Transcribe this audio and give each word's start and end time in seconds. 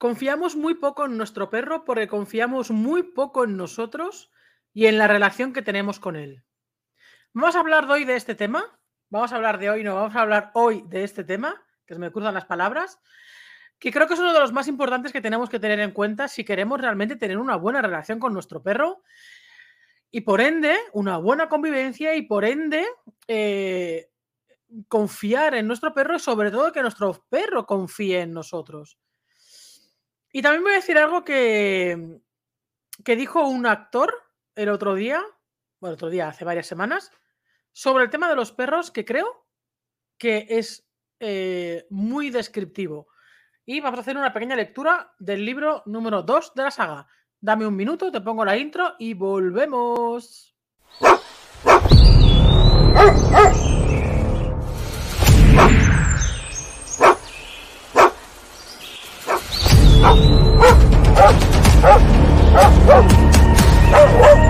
Confiamos 0.00 0.56
muy 0.56 0.76
poco 0.76 1.04
en 1.04 1.18
nuestro 1.18 1.50
perro 1.50 1.84
porque 1.84 2.08
confiamos 2.08 2.70
muy 2.70 3.02
poco 3.02 3.44
en 3.44 3.58
nosotros 3.58 4.30
y 4.72 4.86
en 4.86 4.96
la 4.96 5.06
relación 5.06 5.52
que 5.52 5.60
tenemos 5.60 6.00
con 6.00 6.16
él. 6.16 6.42
Vamos 7.34 7.54
a 7.54 7.60
hablar 7.60 7.84
hoy 7.90 8.06
de 8.06 8.16
este 8.16 8.34
tema. 8.34 8.64
Vamos 9.10 9.30
a 9.30 9.36
hablar 9.36 9.58
de 9.58 9.68
hoy, 9.68 9.84
no, 9.84 9.96
vamos 9.96 10.16
a 10.16 10.22
hablar 10.22 10.52
hoy 10.54 10.82
de 10.86 11.04
este 11.04 11.22
tema, 11.22 11.62
que 11.84 11.92
se 11.92 12.00
me 12.00 12.10
cruzan 12.10 12.32
las 12.32 12.46
palabras, 12.46 12.98
que 13.78 13.92
creo 13.92 14.06
que 14.06 14.14
es 14.14 14.20
uno 14.20 14.32
de 14.32 14.40
los 14.40 14.54
más 14.54 14.68
importantes 14.68 15.12
que 15.12 15.20
tenemos 15.20 15.50
que 15.50 15.60
tener 15.60 15.78
en 15.80 15.92
cuenta 15.92 16.28
si 16.28 16.46
queremos 16.46 16.80
realmente 16.80 17.16
tener 17.16 17.36
una 17.36 17.56
buena 17.56 17.82
relación 17.82 18.18
con 18.18 18.32
nuestro 18.32 18.62
perro 18.62 19.02
y 20.10 20.22
por 20.22 20.40
ende 20.40 20.78
una 20.94 21.18
buena 21.18 21.50
convivencia 21.50 22.14
y 22.14 22.22
por 22.22 22.46
ende 22.46 22.86
eh, 23.28 24.08
confiar 24.88 25.56
en 25.56 25.66
nuestro 25.66 25.92
perro 25.92 26.16
y 26.16 26.20
sobre 26.20 26.50
todo 26.50 26.72
que 26.72 26.80
nuestro 26.80 27.22
perro 27.28 27.66
confíe 27.66 28.22
en 28.22 28.32
nosotros. 28.32 28.98
Y 30.32 30.42
también 30.42 30.62
voy 30.62 30.72
a 30.72 30.76
decir 30.76 30.96
algo 30.98 31.24
que, 31.24 32.20
que 33.04 33.16
dijo 33.16 33.46
un 33.46 33.66
actor 33.66 34.14
el 34.54 34.68
otro 34.68 34.94
día, 34.94 35.22
bueno, 35.80 35.94
otro 35.94 36.10
día, 36.10 36.28
hace 36.28 36.44
varias 36.44 36.66
semanas, 36.66 37.10
sobre 37.72 38.04
el 38.04 38.10
tema 38.10 38.28
de 38.28 38.36
los 38.36 38.52
perros, 38.52 38.90
que 38.90 39.04
creo 39.04 39.46
que 40.18 40.46
es 40.48 40.86
eh, 41.18 41.86
muy 41.90 42.30
descriptivo. 42.30 43.08
Y 43.64 43.80
vamos 43.80 43.98
a 43.98 44.02
hacer 44.02 44.16
una 44.16 44.32
pequeña 44.32 44.56
lectura 44.56 45.14
del 45.18 45.44
libro 45.44 45.82
número 45.86 46.22
2 46.22 46.54
de 46.54 46.62
la 46.62 46.70
saga. 46.70 47.06
Dame 47.40 47.66
un 47.66 47.76
minuto, 47.76 48.12
te 48.12 48.20
pongo 48.20 48.44
la 48.44 48.56
intro 48.56 48.94
y 48.98 49.14
volvemos. 49.14 50.54
Oh, 62.52 62.56
oh, 62.56 63.06
oh, 63.92 64.24
oh, 64.24 64.40
oh. 64.44 64.49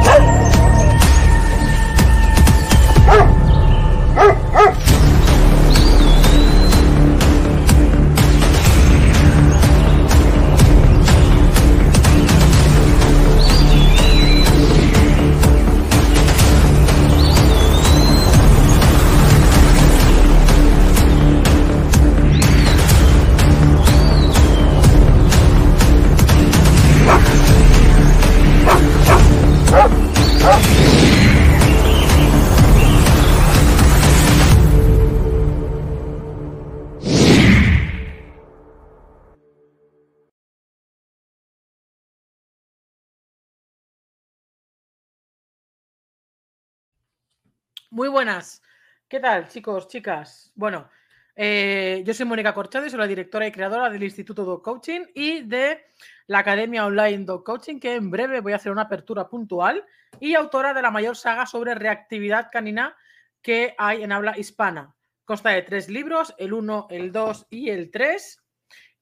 Muy 48.00 48.08
buenas. 48.08 48.62
¿Qué 49.06 49.20
tal, 49.20 49.46
chicos, 49.48 49.86
chicas? 49.86 50.50
Bueno, 50.54 50.88
eh, 51.36 52.02
yo 52.02 52.14
soy 52.14 52.24
Mónica 52.24 52.54
Corchado 52.54 52.86
y 52.86 52.88
soy 52.88 52.98
la 52.98 53.06
directora 53.06 53.46
y 53.46 53.52
creadora 53.52 53.90
del 53.90 54.02
Instituto 54.02 54.42
Dog 54.42 54.62
Coaching 54.62 55.02
y 55.14 55.42
de 55.42 55.84
la 56.26 56.38
Academia 56.38 56.86
Online 56.86 57.26
Dog 57.26 57.44
Coaching, 57.44 57.78
que 57.78 57.96
en 57.96 58.10
breve 58.10 58.40
voy 58.40 58.54
a 58.54 58.56
hacer 58.56 58.72
una 58.72 58.84
apertura 58.84 59.28
puntual, 59.28 59.84
y 60.18 60.34
autora 60.34 60.72
de 60.72 60.80
la 60.80 60.90
mayor 60.90 61.14
saga 61.14 61.44
sobre 61.44 61.74
reactividad 61.74 62.48
canina 62.50 62.96
que 63.42 63.74
hay 63.76 64.02
en 64.02 64.12
habla 64.12 64.38
hispana. 64.38 64.96
Consta 65.26 65.50
de 65.50 65.60
tres 65.60 65.90
libros, 65.90 66.34
el 66.38 66.54
1, 66.54 66.86
el 66.88 67.12
2 67.12 67.48
y 67.50 67.68
el 67.68 67.90
3. 67.90 68.39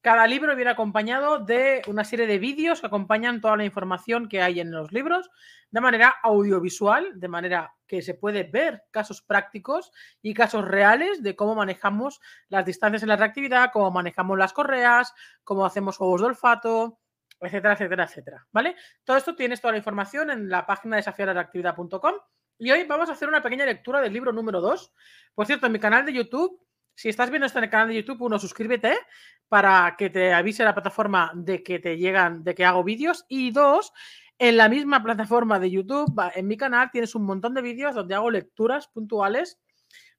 Cada 0.01 0.27
libro 0.29 0.55
viene 0.55 0.71
acompañado 0.71 1.41
de 1.41 1.83
una 1.89 2.05
serie 2.05 2.29
de 2.29 2.39
vídeos 2.39 2.81
que 2.81 2.87
acompañan 2.87 3.41
toda 3.41 3.57
la 3.57 3.65
información 3.65 4.29
que 4.29 4.41
hay 4.41 4.61
en 4.61 4.71
los 4.71 4.93
libros 4.93 5.29
de 5.71 5.81
manera 5.81 6.15
audiovisual, 6.23 7.19
de 7.19 7.29
manera 7.29 7.75
que 7.87 8.01
se 8.01 8.15
puede 8.15 8.45
ver 8.45 8.85
casos 8.93 9.23
prácticos 9.23 9.91
y 10.23 10.35
casos 10.35 10.65
reales 10.65 11.23
de 11.23 11.35
cómo 11.35 11.57
manejamos 11.57 12.21
las 12.49 12.65
distancias 12.65 13.03
en 13.03 13.09
la 13.09 13.17
reactividad, 13.17 13.71
cómo 13.73 13.91
manejamos 13.91 14.39
las 14.39 14.53
correas, 14.53 15.13
cómo 15.43 15.67
hacemos 15.67 15.97
juegos 15.97 16.21
de 16.21 16.27
olfato, 16.29 17.01
etcétera, 17.41 17.75
etcétera, 17.75 18.05
etcétera. 18.05 18.47
¿Vale? 18.53 18.77
Todo 19.03 19.17
esto 19.17 19.35
tienes 19.35 19.61
toda 19.61 19.73
la 19.73 19.79
información 19.79 20.31
en 20.31 20.49
la 20.49 20.65
página 20.65 20.97
desafiarreactividad.com 20.97 22.15
y 22.59 22.71
hoy 22.71 22.85
vamos 22.85 23.09
a 23.09 23.13
hacer 23.13 23.29
una 23.29 23.43
pequeña 23.43 23.67
lectura 23.67 24.01
del 24.01 24.13
libro 24.13 24.33
número 24.33 24.61
2. 24.61 24.93
Por 25.35 25.47
cierto, 25.47 25.67
en 25.67 25.73
mi 25.73 25.81
canal 25.81 26.07
de 26.07 26.13
YouTube 26.13 26.68
si 26.99 27.09
estás 27.09 27.31
viendo 27.31 27.47
esto 27.47 27.59
en 27.59 27.65
el 27.65 27.71
canal 27.71 27.87
de 27.87 27.95
YouTube, 27.95 28.23
uno, 28.23 28.41
suscríbete 28.41 28.99
para 29.47 29.95
que 29.97 30.11
te 30.11 30.33
avise 30.33 30.65
la 30.65 30.75
plataforma 30.75 31.31
de 31.33 31.63
que 31.63 31.79
te 31.79 31.97
llegan, 31.97 32.43
de 32.43 32.57
que 32.57 32.65
hago 32.65 32.83
vídeos. 32.83 33.25
Y 33.29 33.53
dos, 33.53 33.93
en 34.37 34.57
la 34.57 34.69
misma 34.69 35.01
plataforma 35.01 35.61
de 35.61 35.71
YouTube, 35.71 36.13
en 36.35 36.49
mi 36.49 36.57
canal, 36.57 36.91
tienes 36.91 37.15
un 37.15 37.23
montón 37.23 37.55
de 37.55 37.63
vídeos 37.63 37.95
donde 37.95 38.17
hago 38.17 38.33
lecturas 38.33 38.89
puntuales 38.89 39.61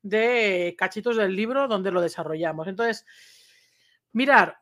de 0.02 0.74
cachitos 0.78 1.18
del 1.18 1.36
libro 1.36 1.68
donde 1.68 1.92
lo 1.92 2.00
desarrollamos. 2.00 2.66
Entonces, 2.70 3.06
mirar, 4.14 4.58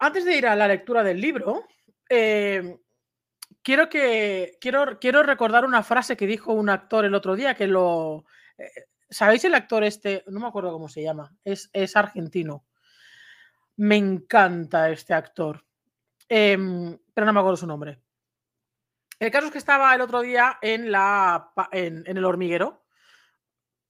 antes 0.00 0.24
de 0.24 0.36
ir 0.36 0.48
a 0.48 0.56
la 0.56 0.66
lectura 0.66 1.04
del 1.04 1.20
libro, 1.20 1.64
eh, 2.08 2.76
quiero 3.62 3.88
que 3.88 4.58
quiero, 4.60 4.98
quiero 4.98 5.22
recordar 5.22 5.64
una 5.64 5.84
frase 5.84 6.16
que 6.16 6.26
dijo 6.26 6.52
un 6.52 6.70
actor 6.70 7.04
el 7.04 7.14
otro 7.14 7.36
día 7.36 7.54
que 7.54 7.68
lo 7.68 8.24
eh, 8.58 8.89
¿Sabéis 9.10 9.44
el 9.44 9.54
actor 9.54 9.82
este? 9.82 10.22
No 10.28 10.38
me 10.38 10.46
acuerdo 10.46 10.72
cómo 10.72 10.88
se 10.88 11.02
llama. 11.02 11.34
Es, 11.44 11.68
es 11.72 11.96
argentino. 11.96 12.64
Me 13.76 13.96
encanta 13.96 14.88
este 14.90 15.14
actor. 15.14 15.66
Em, 16.28 16.96
pero 17.12 17.26
no 17.26 17.32
me 17.32 17.40
acuerdo 17.40 17.56
su 17.56 17.66
nombre. 17.66 18.00
El 19.18 19.32
caso 19.32 19.46
es 19.46 19.52
que 19.52 19.58
estaba 19.58 19.92
el 19.94 20.00
otro 20.00 20.20
día 20.20 20.58
en, 20.62 20.92
la, 20.92 21.52
en, 21.72 22.04
el 22.06 22.24
hormiguero. 22.24 22.84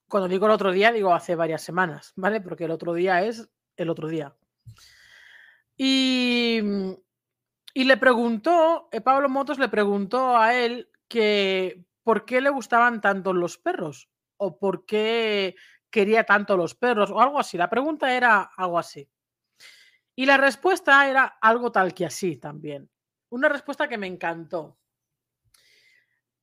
Cuando 0.08 0.26
digo 0.26 0.46
el 0.46 0.52
otro 0.52 0.72
día, 0.72 0.90
digo 0.90 1.14
hace 1.14 1.36
varias 1.36 1.62
semanas, 1.62 2.12
¿vale? 2.16 2.40
Porque 2.40 2.64
el 2.64 2.70
otro 2.70 2.94
día 2.94 3.22
es 3.22 3.48
el 3.76 3.90
otro 3.90 4.08
día. 4.08 4.34
Y, 5.76 6.60
y 7.74 7.84
le 7.84 7.96
preguntó, 7.98 8.88
eh, 8.90 9.00
Pablo 9.02 9.28
Motos 9.28 9.58
le 9.58 9.68
preguntó 9.68 10.36
a 10.36 10.54
él 10.54 10.90
que 11.08 11.84
por 12.02 12.24
qué 12.24 12.40
le 12.40 12.50
gustaban 12.50 13.00
tanto 13.00 13.32
los 13.32 13.58
perros 13.58 14.08
o 14.40 14.58
por 14.58 14.86
qué 14.86 15.54
quería 15.90 16.24
tanto 16.24 16.56
los 16.56 16.74
perros 16.74 17.10
o 17.10 17.20
algo 17.20 17.38
así. 17.38 17.58
La 17.58 17.68
pregunta 17.68 18.14
era 18.14 18.50
algo 18.56 18.78
así. 18.78 19.08
Y 20.16 20.26
la 20.26 20.36
respuesta 20.36 21.08
era 21.08 21.38
algo 21.40 21.70
tal 21.70 21.92
que 21.92 22.06
así 22.06 22.36
también. 22.36 22.90
Una 23.28 23.48
respuesta 23.48 23.88
que 23.88 23.98
me 23.98 24.06
encantó. 24.06 24.78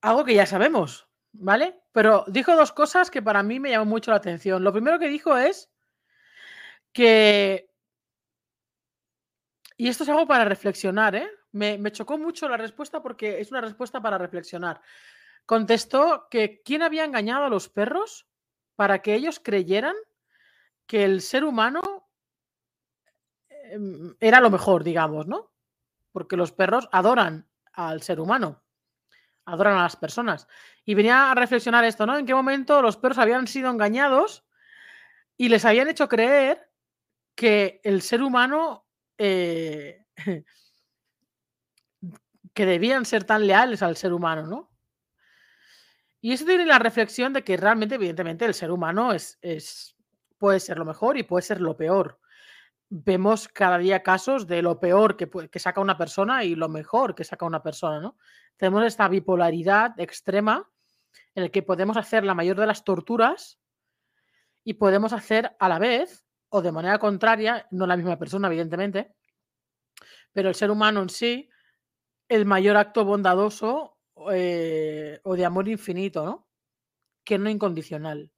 Algo 0.00 0.24
que 0.24 0.34
ya 0.34 0.46
sabemos, 0.46 1.08
¿vale? 1.32 1.82
Pero 1.92 2.24
dijo 2.28 2.54
dos 2.54 2.72
cosas 2.72 3.10
que 3.10 3.20
para 3.20 3.42
mí 3.42 3.58
me 3.58 3.70
llamó 3.70 3.86
mucho 3.86 4.12
la 4.12 4.18
atención. 4.18 4.62
Lo 4.62 4.72
primero 4.72 4.98
que 4.98 5.08
dijo 5.08 5.36
es 5.36 5.68
que... 6.92 7.68
Y 9.76 9.88
esto 9.88 10.04
es 10.04 10.08
algo 10.08 10.26
para 10.26 10.44
reflexionar, 10.44 11.16
¿eh? 11.16 11.30
Me, 11.52 11.78
me 11.78 11.92
chocó 11.92 12.16
mucho 12.18 12.48
la 12.48 12.56
respuesta 12.56 13.02
porque 13.02 13.40
es 13.40 13.50
una 13.50 13.60
respuesta 13.60 14.00
para 14.00 14.18
reflexionar 14.18 14.80
contestó 15.48 16.28
que 16.30 16.60
quién 16.62 16.82
había 16.82 17.06
engañado 17.06 17.46
a 17.46 17.48
los 17.48 17.70
perros 17.70 18.28
para 18.76 19.00
que 19.00 19.14
ellos 19.14 19.40
creyeran 19.42 19.94
que 20.86 21.04
el 21.06 21.22
ser 21.22 21.42
humano 21.42 22.10
em, 23.48 24.14
era 24.20 24.40
lo 24.40 24.50
mejor, 24.50 24.84
digamos, 24.84 25.26
¿no? 25.26 25.50
Porque 26.12 26.36
los 26.36 26.52
perros 26.52 26.86
adoran 26.92 27.48
al 27.72 28.02
ser 28.02 28.20
humano, 28.20 28.62
adoran 29.46 29.78
a 29.78 29.84
las 29.84 29.96
personas. 29.96 30.46
Y 30.84 30.92
venía 30.94 31.30
a 31.30 31.34
reflexionar 31.34 31.82
esto, 31.86 32.04
¿no? 32.04 32.18
En 32.18 32.26
qué 32.26 32.34
momento 32.34 32.82
los 32.82 32.98
perros 32.98 33.16
habían 33.16 33.46
sido 33.46 33.70
engañados 33.70 34.44
y 35.38 35.48
les 35.48 35.64
habían 35.64 35.88
hecho 35.88 36.10
creer 36.10 36.70
que 37.34 37.80
el 37.84 38.02
ser 38.02 38.22
humano, 38.22 38.86
eh, 39.16 40.04
que 42.52 42.66
debían 42.66 43.06
ser 43.06 43.24
tan 43.24 43.46
leales 43.46 43.82
al 43.82 43.96
ser 43.96 44.12
humano, 44.12 44.46
¿no? 44.46 44.67
Y 46.20 46.32
eso 46.32 46.44
tiene 46.44 46.66
la 46.66 46.78
reflexión 46.78 47.32
de 47.32 47.44
que 47.44 47.56
realmente, 47.56 47.94
evidentemente, 47.94 48.44
el 48.44 48.54
ser 48.54 48.70
humano 48.70 49.12
es, 49.12 49.38
es, 49.40 49.96
puede 50.36 50.60
ser 50.60 50.78
lo 50.78 50.84
mejor 50.84 51.16
y 51.16 51.22
puede 51.22 51.42
ser 51.42 51.60
lo 51.60 51.76
peor. 51.76 52.18
Vemos 52.90 53.48
cada 53.48 53.78
día 53.78 54.02
casos 54.02 54.46
de 54.46 54.62
lo 54.62 54.80
peor 54.80 55.16
que, 55.16 55.28
que 55.28 55.58
saca 55.58 55.80
una 55.80 55.98
persona 55.98 56.44
y 56.44 56.54
lo 56.54 56.68
mejor 56.68 57.14
que 57.14 57.24
saca 57.24 57.46
una 57.46 57.62
persona, 57.62 58.00
¿no? 58.00 58.16
Tenemos 58.56 58.84
esta 58.84 59.06
bipolaridad 59.08 59.98
extrema 60.00 60.68
en 61.34 61.44
el 61.44 61.50
que 61.50 61.62
podemos 61.62 61.96
hacer 61.96 62.24
la 62.24 62.34
mayor 62.34 62.58
de 62.58 62.66
las 62.66 62.82
torturas 62.82 63.60
y 64.64 64.74
podemos 64.74 65.12
hacer 65.12 65.54
a 65.60 65.68
la 65.68 65.78
vez, 65.78 66.24
o 66.48 66.62
de 66.62 66.72
manera 66.72 66.98
contraria, 66.98 67.68
no 67.70 67.86
la 67.86 67.96
misma 67.96 68.18
persona, 68.18 68.48
evidentemente, 68.48 69.14
pero 70.32 70.48
el 70.48 70.54
ser 70.54 70.70
humano 70.70 71.02
en 71.02 71.08
sí, 71.08 71.48
el 72.28 72.44
mayor 72.44 72.76
acto 72.76 73.04
bondadoso 73.04 73.97
eh, 74.32 75.20
o 75.24 75.36
de 75.36 75.44
amor 75.44 75.68
infinito, 75.68 76.24
¿no? 76.24 76.48
Que 77.24 77.38
no 77.38 77.50
incondicional. 77.50 78.30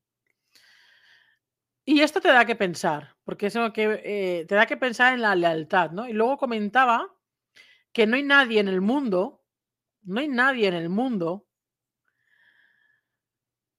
Y 1.84 2.02
esto 2.02 2.20
te 2.20 2.28
da 2.28 2.44
que 2.44 2.56
pensar, 2.56 3.16
porque 3.24 3.46
eso 3.46 3.72
que 3.72 4.00
eh, 4.04 4.46
te 4.46 4.54
da 4.54 4.66
que 4.66 4.76
pensar 4.76 5.14
en 5.14 5.22
la 5.22 5.34
lealtad, 5.34 5.90
¿no? 5.90 6.06
Y 6.08 6.12
luego 6.12 6.36
comentaba 6.38 7.12
que 7.92 8.06
no 8.06 8.16
hay 8.16 8.22
nadie 8.22 8.60
en 8.60 8.68
el 8.68 8.80
mundo, 8.80 9.44
no 10.02 10.20
hay 10.20 10.28
nadie 10.28 10.68
en 10.68 10.74
el 10.74 10.88
mundo 10.88 11.48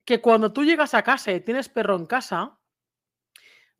que 0.05 0.19
cuando 0.19 0.51
tú 0.51 0.63
llegas 0.63 0.93
a 0.93 1.03
casa 1.03 1.31
y 1.31 1.41
tienes 1.41 1.69
perro 1.69 1.95
en 1.95 2.05
casa, 2.05 2.59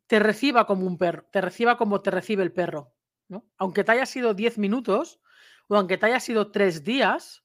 te 0.06 0.18
reciba 0.18 0.66
como 0.66 0.86
un 0.86 0.98
perro, 0.98 1.26
te 1.30 1.40
reciba 1.40 1.76
como 1.76 2.00
te 2.00 2.10
recibe 2.10 2.42
el 2.42 2.52
perro, 2.52 2.94
¿no? 3.28 3.46
Aunque 3.58 3.84
te 3.84 3.92
haya 3.92 4.06
sido 4.06 4.34
10 4.34 4.56
minutos, 4.58 5.20
o 5.68 5.76
aunque 5.76 5.98
te 5.98 6.06
haya 6.06 6.20
sido 6.20 6.50
3 6.50 6.84
días, 6.84 7.41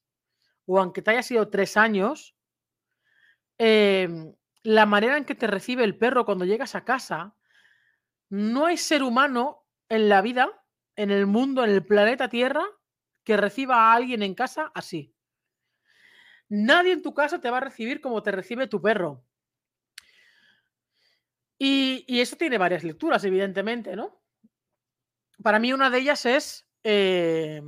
o 0.68 0.78
aunque 0.78 1.00
te 1.00 1.12
haya 1.12 1.22
sido 1.22 1.48
3 1.48 1.78
años, 1.78 2.36
eh, 3.56 4.06
la 4.62 4.84
manera 4.84 5.16
en 5.16 5.24
que 5.24 5.34
te 5.34 5.46
recibe 5.46 5.82
el 5.82 5.96
perro 5.96 6.26
cuando 6.26 6.44
llegas 6.44 6.74
a 6.74 6.84
casa, 6.84 7.34
no 8.28 8.66
hay 8.66 8.76
ser 8.76 9.02
humano 9.02 9.64
en 9.88 10.10
la 10.10 10.20
vida, 10.20 10.62
en 10.94 11.10
el 11.10 11.26
mundo, 11.26 11.64
en 11.64 11.70
el 11.70 11.86
planeta 11.86 12.28
Tierra, 12.28 12.62
que 13.24 13.38
reciba 13.38 13.76
a 13.76 13.94
alguien 13.94 14.22
en 14.22 14.34
casa 14.34 14.70
así. 14.74 15.14
Nadie 16.50 16.92
en 16.92 17.02
tu 17.02 17.14
casa 17.14 17.40
te 17.40 17.50
va 17.50 17.56
a 17.56 17.60
recibir 17.60 18.02
como 18.02 18.22
te 18.22 18.30
recibe 18.30 18.66
tu 18.66 18.82
perro. 18.82 19.24
Y, 21.58 22.04
eso 22.20 22.36
tiene 22.36 22.58
varias 22.58 22.84
lecturas, 22.84 23.24
evidentemente, 23.24 23.96
¿no? 23.96 24.20
Para 25.42 25.58
mí 25.58 25.72
una 25.72 25.88
de 25.88 25.98
ellas 25.98 26.26
es, 26.26 26.68
eh, 26.84 27.62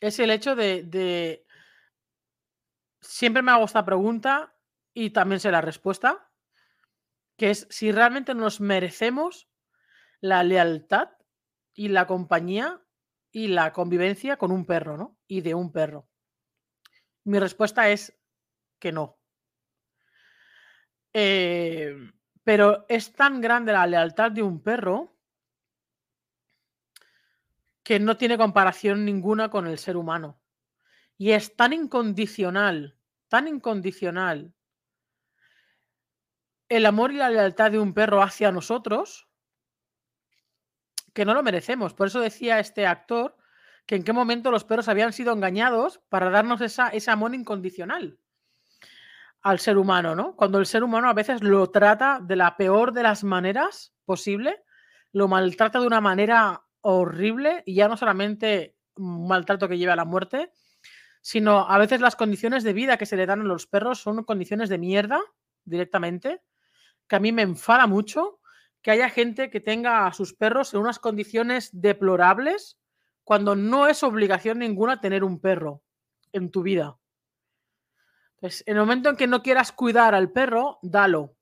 es 0.00 0.18
el 0.18 0.30
hecho 0.30 0.56
de. 0.56 1.44
Siempre 3.00 3.42
me 3.42 3.52
hago 3.52 3.64
esta 3.64 3.84
pregunta 3.84 4.54
y 4.92 5.10
también 5.10 5.40
sé 5.40 5.50
la 5.50 5.60
respuesta, 5.60 6.30
que 7.36 7.50
es 7.50 7.66
si 7.70 7.92
realmente 7.92 8.34
nos 8.34 8.60
merecemos 8.60 9.48
la 10.20 10.42
lealtad 10.42 11.10
y 11.74 11.88
la 11.88 12.06
compañía 12.06 12.82
y 13.30 13.48
la 13.48 13.72
convivencia 13.72 14.38
con 14.38 14.50
un 14.50 14.64
perro, 14.64 14.96
¿no? 14.96 15.18
Y 15.26 15.42
de 15.42 15.54
un 15.54 15.72
perro. 15.72 16.08
Mi 17.24 17.38
respuesta 17.38 17.88
es 17.90 18.18
que 18.78 18.92
no. 18.92 19.18
Eh, 21.12 21.94
pero 22.44 22.86
es 22.88 23.12
tan 23.12 23.40
grande 23.40 23.72
la 23.72 23.86
lealtad 23.86 24.30
de 24.30 24.42
un 24.42 24.62
perro 24.62 25.15
que 27.86 28.00
no 28.00 28.16
tiene 28.16 28.36
comparación 28.36 29.04
ninguna 29.04 29.48
con 29.48 29.68
el 29.68 29.78
ser 29.78 29.96
humano. 29.96 30.40
Y 31.16 31.30
es 31.30 31.54
tan 31.54 31.72
incondicional, 31.72 32.98
tan 33.28 33.46
incondicional 33.46 34.52
el 36.68 36.84
amor 36.84 37.12
y 37.12 37.18
la 37.18 37.30
lealtad 37.30 37.70
de 37.70 37.78
un 37.78 37.94
perro 37.94 38.24
hacia 38.24 38.50
nosotros 38.50 39.28
que 41.14 41.24
no 41.24 41.32
lo 41.32 41.44
merecemos. 41.44 41.94
Por 41.94 42.08
eso 42.08 42.18
decía 42.18 42.58
este 42.58 42.88
actor 42.88 43.36
que 43.86 43.94
en 43.94 44.02
qué 44.02 44.12
momento 44.12 44.50
los 44.50 44.64
perros 44.64 44.88
habían 44.88 45.12
sido 45.12 45.32
engañados 45.32 46.00
para 46.08 46.28
darnos 46.28 46.60
esa, 46.62 46.88
ese 46.88 47.12
amor 47.12 47.36
incondicional 47.36 48.18
al 49.42 49.60
ser 49.60 49.78
humano, 49.78 50.16
¿no? 50.16 50.34
Cuando 50.34 50.58
el 50.58 50.66
ser 50.66 50.82
humano 50.82 51.08
a 51.08 51.14
veces 51.14 51.40
lo 51.40 51.70
trata 51.70 52.18
de 52.20 52.34
la 52.34 52.56
peor 52.56 52.92
de 52.92 53.04
las 53.04 53.22
maneras 53.22 53.94
posible, 54.04 54.64
lo 55.12 55.28
maltrata 55.28 55.78
de 55.78 55.86
una 55.86 56.00
manera 56.00 56.65
horrible 56.94 57.62
y 57.66 57.74
ya 57.74 57.88
no 57.88 57.96
solamente 57.96 58.76
un 58.96 59.26
maltrato 59.28 59.68
que 59.68 59.78
lleva 59.78 59.94
a 59.94 59.96
la 59.96 60.04
muerte, 60.04 60.50
sino 61.20 61.68
a 61.68 61.78
veces 61.78 62.00
las 62.00 62.16
condiciones 62.16 62.62
de 62.64 62.72
vida 62.72 62.96
que 62.96 63.06
se 63.06 63.16
le 63.16 63.26
dan 63.26 63.40
a 63.40 63.44
los 63.44 63.66
perros 63.66 63.98
son 64.00 64.24
condiciones 64.24 64.68
de 64.68 64.78
mierda 64.78 65.20
directamente 65.64 66.40
que 67.08 67.16
a 67.16 67.20
mí 67.20 67.32
me 67.32 67.42
enfada 67.42 67.86
mucho 67.86 68.40
que 68.82 68.90
haya 68.90 69.08
gente 69.08 69.50
que 69.50 69.60
tenga 69.60 70.06
a 70.06 70.12
sus 70.12 70.34
perros 70.34 70.72
en 70.72 70.80
unas 70.80 70.98
condiciones 70.98 71.70
deplorables 71.72 72.78
cuando 73.24 73.56
no 73.56 73.88
es 73.88 74.02
obligación 74.02 74.60
ninguna 74.60 75.00
tener 75.00 75.24
un 75.24 75.40
perro 75.40 75.82
en 76.32 76.50
tu 76.50 76.62
vida. 76.62 76.96
Entonces, 78.36 78.62
en 78.66 78.76
el 78.76 78.82
momento 78.82 79.10
en 79.10 79.16
que 79.16 79.26
no 79.26 79.42
quieras 79.42 79.72
cuidar 79.72 80.14
al 80.14 80.30
perro, 80.30 80.78
dalo. 80.82 81.34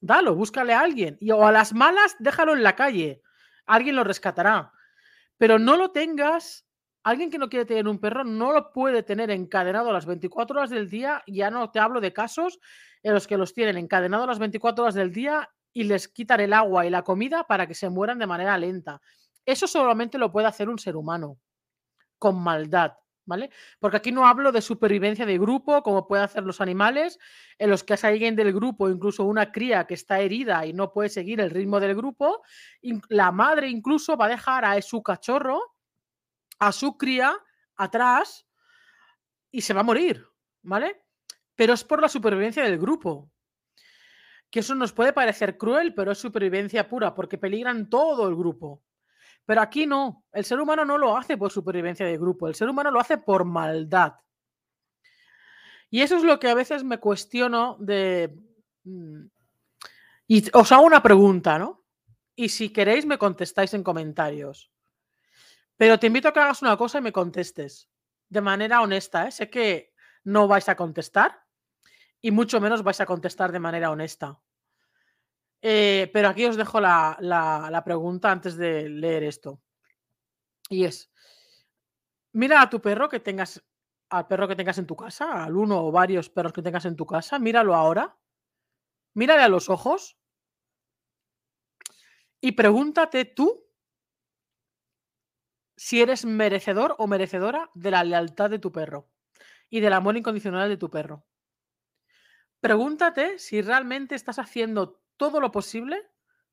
Dalo, 0.00 0.34
búscale 0.34 0.72
a 0.72 0.80
alguien. 0.80 1.18
Y, 1.20 1.30
o 1.32 1.46
a 1.46 1.52
las 1.52 1.74
malas, 1.74 2.16
déjalo 2.18 2.54
en 2.54 2.62
la 2.62 2.76
calle. 2.76 3.20
Alguien 3.66 3.96
lo 3.96 4.04
rescatará. 4.04 4.72
Pero 5.38 5.58
no 5.58 5.76
lo 5.76 5.90
tengas. 5.90 6.66
Alguien 7.02 7.30
que 7.30 7.38
no 7.38 7.48
quiere 7.48 7.66
tener 7.66 7.86
un 7.86 7.98
perro 7.98 8.24
no 8.24 8.52
lo 8.52 8.72
puede 8.72 9.02
tener 9.02 9.30
encadenado 9.30 9.90
a 9.90 9.92
las 9.92 10.06
24 10.06 10.58
horas 10.58 10.70
del 10.70 10.88
día. 10.88 11.22
Ya 11.26 11.50
no 11.50 11.70
te 11.70 11.78
hablo 11.78 12.00
de 12.00 12.12
casos 12.12 12.58
en 13.02 13.12
los 13.12 13.26
que 13.26 13.36
los 13.36 13.52
tienen 13.52 13.76
encadenados 13.76 14.26
las 14.26 14.38
24 14.38 14.84
horas 14.84 14.94
del 14.94 15.12
día 15.12 15.50
y 15.74 15.84
les 15.84 16.08
quitan 16.08 16.40
el 16.40 16.52
agua 16.52 16.86
y 16.86 16.90
la 16.90 17.02
comida 17.02 17.44
para 17.44 17.66
que 17.66 17.74
se 17.74 17.90
mueran 17.90 18.18
de 18.18 18.26
manera 18.26 18.56
lenta. 18.56 19.00
Eso 19.44 19.66
solamente 19.66 20.16
lo 20.16 20.32
puede 20.32 20.46
hacer 20.46 20.68
un 20.70 20.78
ser 20.78 20.96
humano, 20.96 21.38
con 22.18 22.42
maldad, 22.42 22.92
¿vale? 23.26 23.50
Porque 23.78 23.96
aquí 23.96 24.12
no 24.12 24.26
hablo 24.26 24.52
de 24.52 24.62
supervivencia 24.62 25.26
de 25.26 25.38
grupo, 25.38 25.82
como 25.82 26.06
pueden 26.06 26.24
hacer 26.24 26.44
los 26.44 26.60
animales, 26.60 27.18
en 27.58 27.70
los 27.70 27.84
que 27.84 27.94
es 27.94 28.04
alguien 28.04 28.36
del 28.36 28.52
grupo, 28.52 28.88
incluso 28.88 29.24
una 29.24 29.52
cría 29.52 29.86
que 29.86 29.94
está 29.94 30.20
herida 30.20 30.66
y 30.66 30.72
no 30.72 30.92
puede 30.92 31.08
seguir 31.08 31.40
el 31.40 31.50
ritmo 31.50 31.80
del 31.80 31.94
grupo, 31.94 32.42
la 33.08 33.32
madre 33.32 33.68
incluso 33.68 34.16
va 34.16 34.26
a 34.26 34.28
dejar 34.28 34.64
a 34.64 34.80
su 34.82 35.02
cachorro, 35.02 35.60
a 36.58 36.72
su 36.72 36.96
cría, 36.96 37.34
atrás 37.76 38.46
y 39.50 39.62
se 39.62 39.74
va 39.74 39.80
a 39.80 39.84
morir, 39.84 40.26
¿vale? 40.62 41.04
pero 41.54 41.72
es 41.72 41.84
por 41.84 42.00
la 42.00 42.08
supervivencia 42.08 42.64
del 42.64 42.78
grupo. 42.78 43.30
Que 44.50 44.60
eso 44.60 44.74
nos 44.74 44.92
puede 44.92 45.12
parecer 45.12 45.56
cruel, 45.56 45.94
pero 45.94 46.12
es 46.12 46.18
supervivencia 46.18 46.88
pura, 46.88 47.14
porque 47.14 47.38
peligran 47.38 47.88
todo 47.88 48.28
el 48.28 48.36
grupo. 48.36 48.82
Pero 49.46 49.60
aquí 49.60 49.86
no, 49.86 50.24
el 50.32 50.44
ser 50.44 50.60
humano 50.60 50.84
no 50.84 50.96
lo 50.96 51.16
hace 51.16 51.36
por 51.36 51.52
supervivencia 51.52 52.06
del 52.06 52.18
grupo, 52.18 52.48
el 52.48 52.54
ser 52.54 52.68
humano 52.68 52.90
lo 52.90 53.00
hace 53.00 53.18
por 53.18 53.44
maldad. 53.44 54.14
Y 55.90 56.00
eso 56.00 56.16
es 56.16 56.24
lo 56.24 56.38
que 56.38 56.48
a 56.48 56.54
veces 56.54 56.82
me 56.82 56.98
cuestiono 56.98 57.76
de... 57.78 58.36
Mm, 58.84 59.26
y 60.26 60.56
os 60.56 60.72
hago 60.72 60.84
una 60.84 61.02
pregunta, 61.02 61.58
¿no? 61.58 61.84
Y 62.34 62.48
si 62.48 62.70
queréis 62.70 63.06
me 63.06 63.18
contestáis 63.18 63.74
en 63.74 63.84
comentarios. 63.84 64.72
Pero 65.76 65.98
te 65.98 66.06
invito 66.06 66.28
a 66.28 66.32
que 66.32 66.40
hagas 66.40 66.62
una 66.62 66.76
cosa 66.76 66.98
y 66.98 67.02
me 67.02 67.12
contestes 67.12 67.88
de 68.28 68.40
manera 68.40 68.80
honesta. 68.80 69.28
¿eh? 69.28 69.30
Sé 69.30 69.50
que 69.50 69.92
no 70.24 70.48
vais 70.48 70.68
a 70.68 70.76
contestar, 70.76 71.44
y 72.24 72.30
mucho 72.30 72.58
menos 72.58 72.82
vais 72.82 73.00
a 73.02 73.06
contestar 73.06 73.52
de 73.52 73.60
manera 73.60 73.90
honesta. 73.90 74.40
Eh, 75.66 76.10
pero 76.12 76.28
aquí 76.28 76.44
os 76.44 76.58
dejo 76.58 76.78
la, 76.78 77.82
pregunta 77.86 78.30
antes 78.30 78.54
de 78.58 78.86
leer 78.86 79.22
esto. 79.22 79.62
Y 80.68 80.84
es, 80.84 81.10
mira 82.34 82.60
a 82.60 82.68
tu 82.68 82.82
perro 82.82 83.08
que 83.08 83.18
tengas, 83.18 83.64
al 84.10 84.26
perro 84.26 84.46
que 84.46 84.56
tengas 84.56 84.76
en 84.76 84.86
tu 84.86 84.94
casa, 84.94 85.42
al 85.42 85.56
uno 85.56 85.86
o 85.86 85.90
varios 85.90 86.28
perros 86.28 86.52
que 86.52 86.60
tengas 86.60 86.84
en 86.84 86.96
tu 86.96 87.06
casa, 87.06 87.38
míralo 87.38 87.74
ahora, 87.74 88.18
mírale 89.14 89.42
a 89.42 89.48
los 89.48 89.70
ojos 89.70 90.18
y 92.42 92.52
pregúntate 92.52 93.24
tú 93.24 93.64
si 95.78 96.02
eres 96.02 96.26
merecedor 96.26 96.94
o 96.98 97.06
merecedora 97.06 97.70
de 97.72 97.90
la 97.90 98.04
lealtad 98.04 98.50
de 98.50 98.58
tu 98.58 98.70
perro 98.70 99.08
y 99.70 99.80
del 99.80 99.94
amor 99.94 100.18
incondicional 100.18 100.68
de 100.68 100.76
tu 100.76 100.90
perro. 100.90 101.24
Pregúntate 102.60 103.38
si 103.38 103.62
realmente 103.62 104.14
estás 104.14 104.38
haciendo 104.38 105.03
todo 105.16 105.40
lo 105.40 105.50
posible 105.50 106.02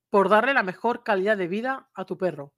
por 0.09 0.29
darle 0.29 0.53
la 0.53 0.63
mejor 0.63 1.03
calidad 1.03 1.37
de 1.37 1.47
vida 1.47 1.89
a 1.93 2.05
tu 2.05 2.17
perro. 2.17 2.53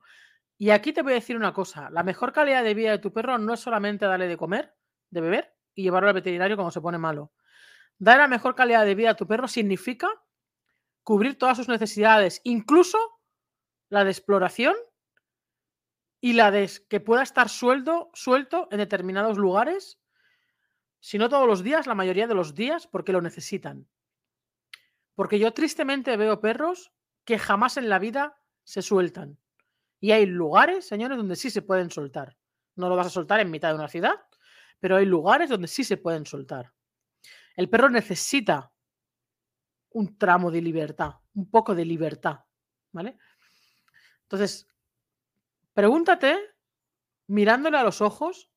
Y 0.58 0.70
aquí 0.70 0.94
te 0.94 1.02
voy 1.02 1.14
a 1.14 1.16
decir 1.16 1.36
una 1.36 1.54
cosa, 1.54 1.90
la 1.90 2.04
mejor 2.04 2.34
calidad 2.34 2.64
de 2.64 2.74
vida 2.74 2.92
de 2.92 3.00
tu 3.00 3.12
perro 3.12 3.38
no 3.38 3.54
es 3.54 3.60
solamente 3.60 4.06
darle 4.06 4.28
de 4.28 4.38
comer, 4.38 4.76
de 5.10 5.22
beber 5.22 5.56
y 5.76 5.84
llevarlo 5.84 6.10
al 6.10 6.16
veterinario 6.16 6.56
cuando 6.56 6.72
se 6.72 6.82
pone 6.82 6.98
malo. 6.98 7.32
Dar 7.98 8.20
la 8.20 8.28
mejor 8.28 8.56
calidad 8.56 8.86
de 8.86 8.96
vida 8.96 9.12
a 9.12 9.16
tu 9.16 9.28
perro 9.28 9.48
significa 9.48 10.10
cubrir 11.04 11.38
todas 11.38 11.58
sus 11.58 11.68
necesidades, 11.68 12.42
incluso 12.44 12.98
la 13.90 14.04
de 14.04 14.12
exploración 14.12 14.76
y 16.22 16.34
la 16.34 16.52
de 16.52 16.70
que 16.90 17.00
pueda 17.00 17.24
estar 17.24 17.50
suelto, 17.50 18.10
suelto 18.14 18.68
en 18.72 18.78
determinados 18.78 19.38
lugares 19.38 20.00
si 21.06 21.18
no 21.18 21.28
todos 21.28 21.46
los 21.46 21.64
días, 21.64 21.86
la 21.86 21.96
mayoría 21.96 22.28
de 22.28 22.34
los 22.34 22.56
días, 22.56 22.88
porque 22.88 23.12
lo 23.12 23.22
necesitan. 23.22 23.90
Porque 25.16 25.40
yo 25.40 25.54
tristemente 25.54 26.18
veo 26.18 26.40
perros 26.40 26.92
que 27.26 27.40
jamás 27.40 27.78
en 27.78 27.90
la 27.90 28.00
vida 28.00 28.36
se 28.64 28.82
sueltan. 28.82 29.40
Y 30.00 30.12
hay 30.12 30.26
lugares, 30.26 30.88
señores, 30.88 31.18
donde 31.18 31.36
sí 31.36 31.50
se 31.50 31.62
pueden 31.62 31.90
soltar. 31.90 32.38
No 32.76 32.90
lo 32.90 32.96
vas 32.96 33.08
a 33.08 33.12
soltar 33.12 33.40
en 33.40 33.52
mitad 33.52 33.70
de 33.70 33.76
una 33.76 33.88
ciudad, 33.88 34.16
pero 34.80 34.98
hay 34.98 35.06
lugares 35.06 35.50
donde 35.50 35.68
sí 35.68 35.84
se 35.84 35.98
pueden 35.98 36.26
soltar. 36.26 36.74
El 37.56 37.70
perro 37.70 37.90
necesita 37.90 38.74
un 39.92 40.18
tramo 40.18 40.50
de 40.50 40.62
libertad, 40.62 41.12
un 41.36 41.50
poco 41.50 41.76
de 41.76 41.86
libertad, 41.86 42.40
¿vale? 42.92 43.18
Entonces, 44.24 44.68
Pregúntate, 45.74 46.38
mirándole 47.28 47.78
a 47.78 47.84
los 47.84 48.02
ojos, 48.02 48.52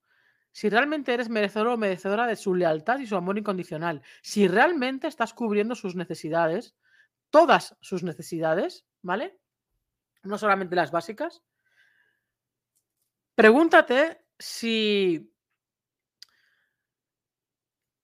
si 0.57 0.71
realmente 0.71 1.13
eres 1.13 1.29
merecedor 1.29 1.67
o 1.67 1.77
merecedora 1.77 2.27
de 2.27 2.35
su 2.35 2.55
lealtad 2.55 2.99
y 2.99 3.07
su 3.07 3.15
amor 3.15 3.37
incondicional. 3.37 4.01
Si 4.23 4.49
realmente 4.49 5.07
estás 5.07 5.35
cubriendo 5.35 5.75
sus 5.75 5.97
necesidades, 5.97 6.75
todas 7.29 7.77
sus 7.83 8.03
necesidades, 8.03 8.87
¿vale? 9.03 9.39
No 10.23 10.39
solamente 10.39 10.75
las 10.75 10.91
básicas. 10.91 11.43
Pregúntate 13.35 14.25
si 14.39 15.31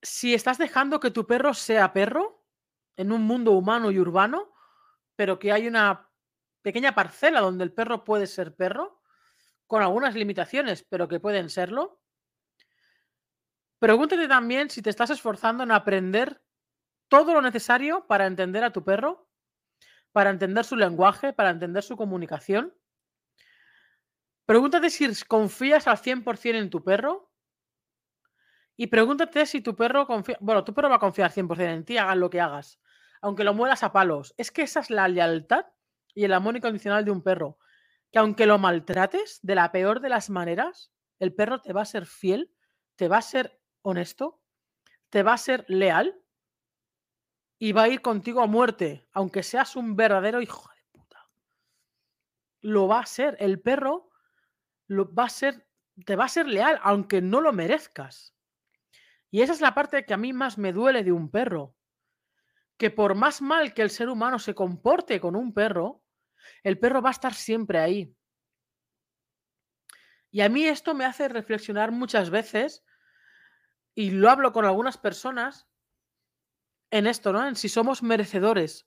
si 0.02 0.35
estás 0.35 0.59
dejando 0.59 1.00
que 1.00 1.11
tu 1.11 1.26
perro 1.26 1.54
sea 1.54 1.94
perro 1.94 2.44
en 2.99 3.12
un 3.12 3.23
mundo 3.23 3.52
humano 3.52 3.90
y 3.90 3.99
urbano, 3.99 4.52
pero 5.16 5.38
que 5.38 5.52
hay 5.52 5.66
una 5.66 6.11
pequeña 6.61 6.94
parcela 6.94 7.40
donde 7.40 7.64
el 7.64 7.73
perro 7.73 8.04
puede 8.04 8.26
ser 8.26 8.54
perro, 8.54 9.00
con 9.66 9.80
algunas 9.80 10.14
limitaciones, 10.14 10.82
pero 10.82 11.09
que 11.09 11.18
pueden 11.18 11.49
serlo. 11.49 12.01
Pregúntate 13.83 14.29
también 14.29 14.71
si 14.71 14.81
te 14.81 14.91
estás 14.91 15.11
esforzando 15.11 15.65
en 15.65 15.73
aprender 15.73 16.41
todo 17.09 17.35
lo 17.35 17.43
necesario 17.43 18.07
para 18.07 18.29
entender 18.29 18.62
a 18.62 18.71
tu 18.71 18.85
perro, 18.85 19.29
para 20.12 20.31
entender 20.31 20.65
su 20.65 20.77
lenguaje, 20.77 21.33
para 21.33 21.51
entender 21.51 21.83
su 21.83 21.97
comunicación. 21.97 22.73
Pregúntate 24.47 24.89
si 24.89 25.12
confías 25.25 25.89
al 25.89 25.97
100% 25.97 26.59
en 26.59 26.71
tu 26.71 26.85
perro 26.85 27.33
y 28.77 28.87
pregúntate 28.87 29.47
si 29.47 29.62
tu 29.62 29.75
perro 29.75 30.07
confía. 30.07 30.39
Bueno, 30.39 30.62
tu 30.62 30.73
perro 30.73 30.89
va 30.89 30.97
a 30.97 31.01
confiar 31.01 31.33
100% 31.33 31.75
en 31.75 31.85
ti, 31.85 31.99
hagas 31.99 32.17
lo 32.17 32.31
que 32.31 32.41
hagas. 32.41 32.79
Aunque 33.21 33.43
lo 33.43 33.53
muelas 33.53 33.83
a 33.83 33.91
palos. 33.91 34.33
Es 34.37 34.53
que 34.53 34.62
esa 34.62 34.79
es 34.79 34.91
la 34.91 35.09
lealtad 35.09 35.67
y 36.15 36.23
el 36.23 36.35
amor 36.35 36.57
incondicional 36.57 37.05
de 37.05 37.11
un 37.11 37.25
perro. 37.25 37.59
Que 38.12 38.21
aunque 38.21 38.47
lo 38.47 38.59
maltrates 38.59 39.41
de 39.43 39.57
la 39.57 39.73
peor 39.73 39.99
de 39.99 40.09
las 40.09 40.31
maneras, 40.31 40.93
el 41.19 41.35
perro 41.35 41.61
te 41.61 41.73
va 41.73 41.83
a 41.83 41.85
ser 41.85 42.07
fiel, 42.07 42.55
te 42.95 43.09
va 43.09 43.17
a 43.17 43.23
ser 43.23 43.59
honesto, 43.83 44.41
te 45.11 45.23
va 45.23 45.35
a 45.35 45.39
ser 45.39 45.65
leal 45.69 46.19
y 47.59 47.73
va 47.73 47.85
a 47.85 47.89
ir 47.89 48.03
contigo 48.03 48.41
a 48.43 48.47
muerte, 48.47 49.07
aunque 49.12 49.43
seas 49.43 49.77
un 49.77 49.95
verdadero 49.95 50.41
hijo 50.41 50.69
de 50.75 50.83
puta. 50.91 51.31
Lo 52.61 52.89
va 52.89 53.01
a 53.01 53.07
ser. 53.07 53.37
El 53.39 53.61
perro 53.61 54.11
lo 54.89 55.12
va 55.15 55.25
a 55.25 55.29
ser, 55.29 55.69
te 56.05 56.17
va 56.17 56.25
a 56.25 56.29
ser 56.29 56.47
leal, 56.47 56.81
aunque 56.83 57.21
no 57.21 57.41
lo 57.41 57.53
merezcas. 57.53 58.35
Y 59.31 59.43
esa 59.43 59.53
es 59.53 59.61
la 59.61 59.75
parte 59.75 60.05
que 60.05 60.15
a 60.15 60.19
mí 60.19 60.33
más 60.33 60.59
me 60.59 60.73
duele 60.73 61.05
de 61.05 61.12
un 61.12 61.31
perro. 61.31 61.77
Que 62.77 62.91
por 62.91 63.15
más 63.15 63.41
mal 63.41 63.75
que 63.75 63.83
el 63.83 63.91
ser 63.91 64.09
humano 64.09 64.39
se 64.39 64.55
comporte 64.55 65.21
con 65.21 65.37
un 65.37 65.55
perro, 65.55 66.03
el 66.62 66.79
perro 66.79 67.01
va 67.01 67.11
a 67.11 67.12
estar 67.12 67.35
siempre 67.35 67.79
ahí. 67.79 68.17
Y 70.31 70.41
a 70.41 70.49
mí 70.49 70.65
esto 70.65 70.95
me 70.95 71.05
hace 71.05 71.29
reflexionar 71.29 71.93
muchas 71.93 72.31
veces, 72.31 72.85
y 73.94 74.11
lo 74.11 74.30
hablo 74.30 74.52
con 74.52 74.64
algunas 74.64 74.99
personas, 74.99 75.68
en 76.90 77.06
esto, 77.06 77.32
¿no? 77.32 77.46
En 77.46 77.56
si 77.56 77.68
somos 77.68 78.02
merecedores 78.02 78.87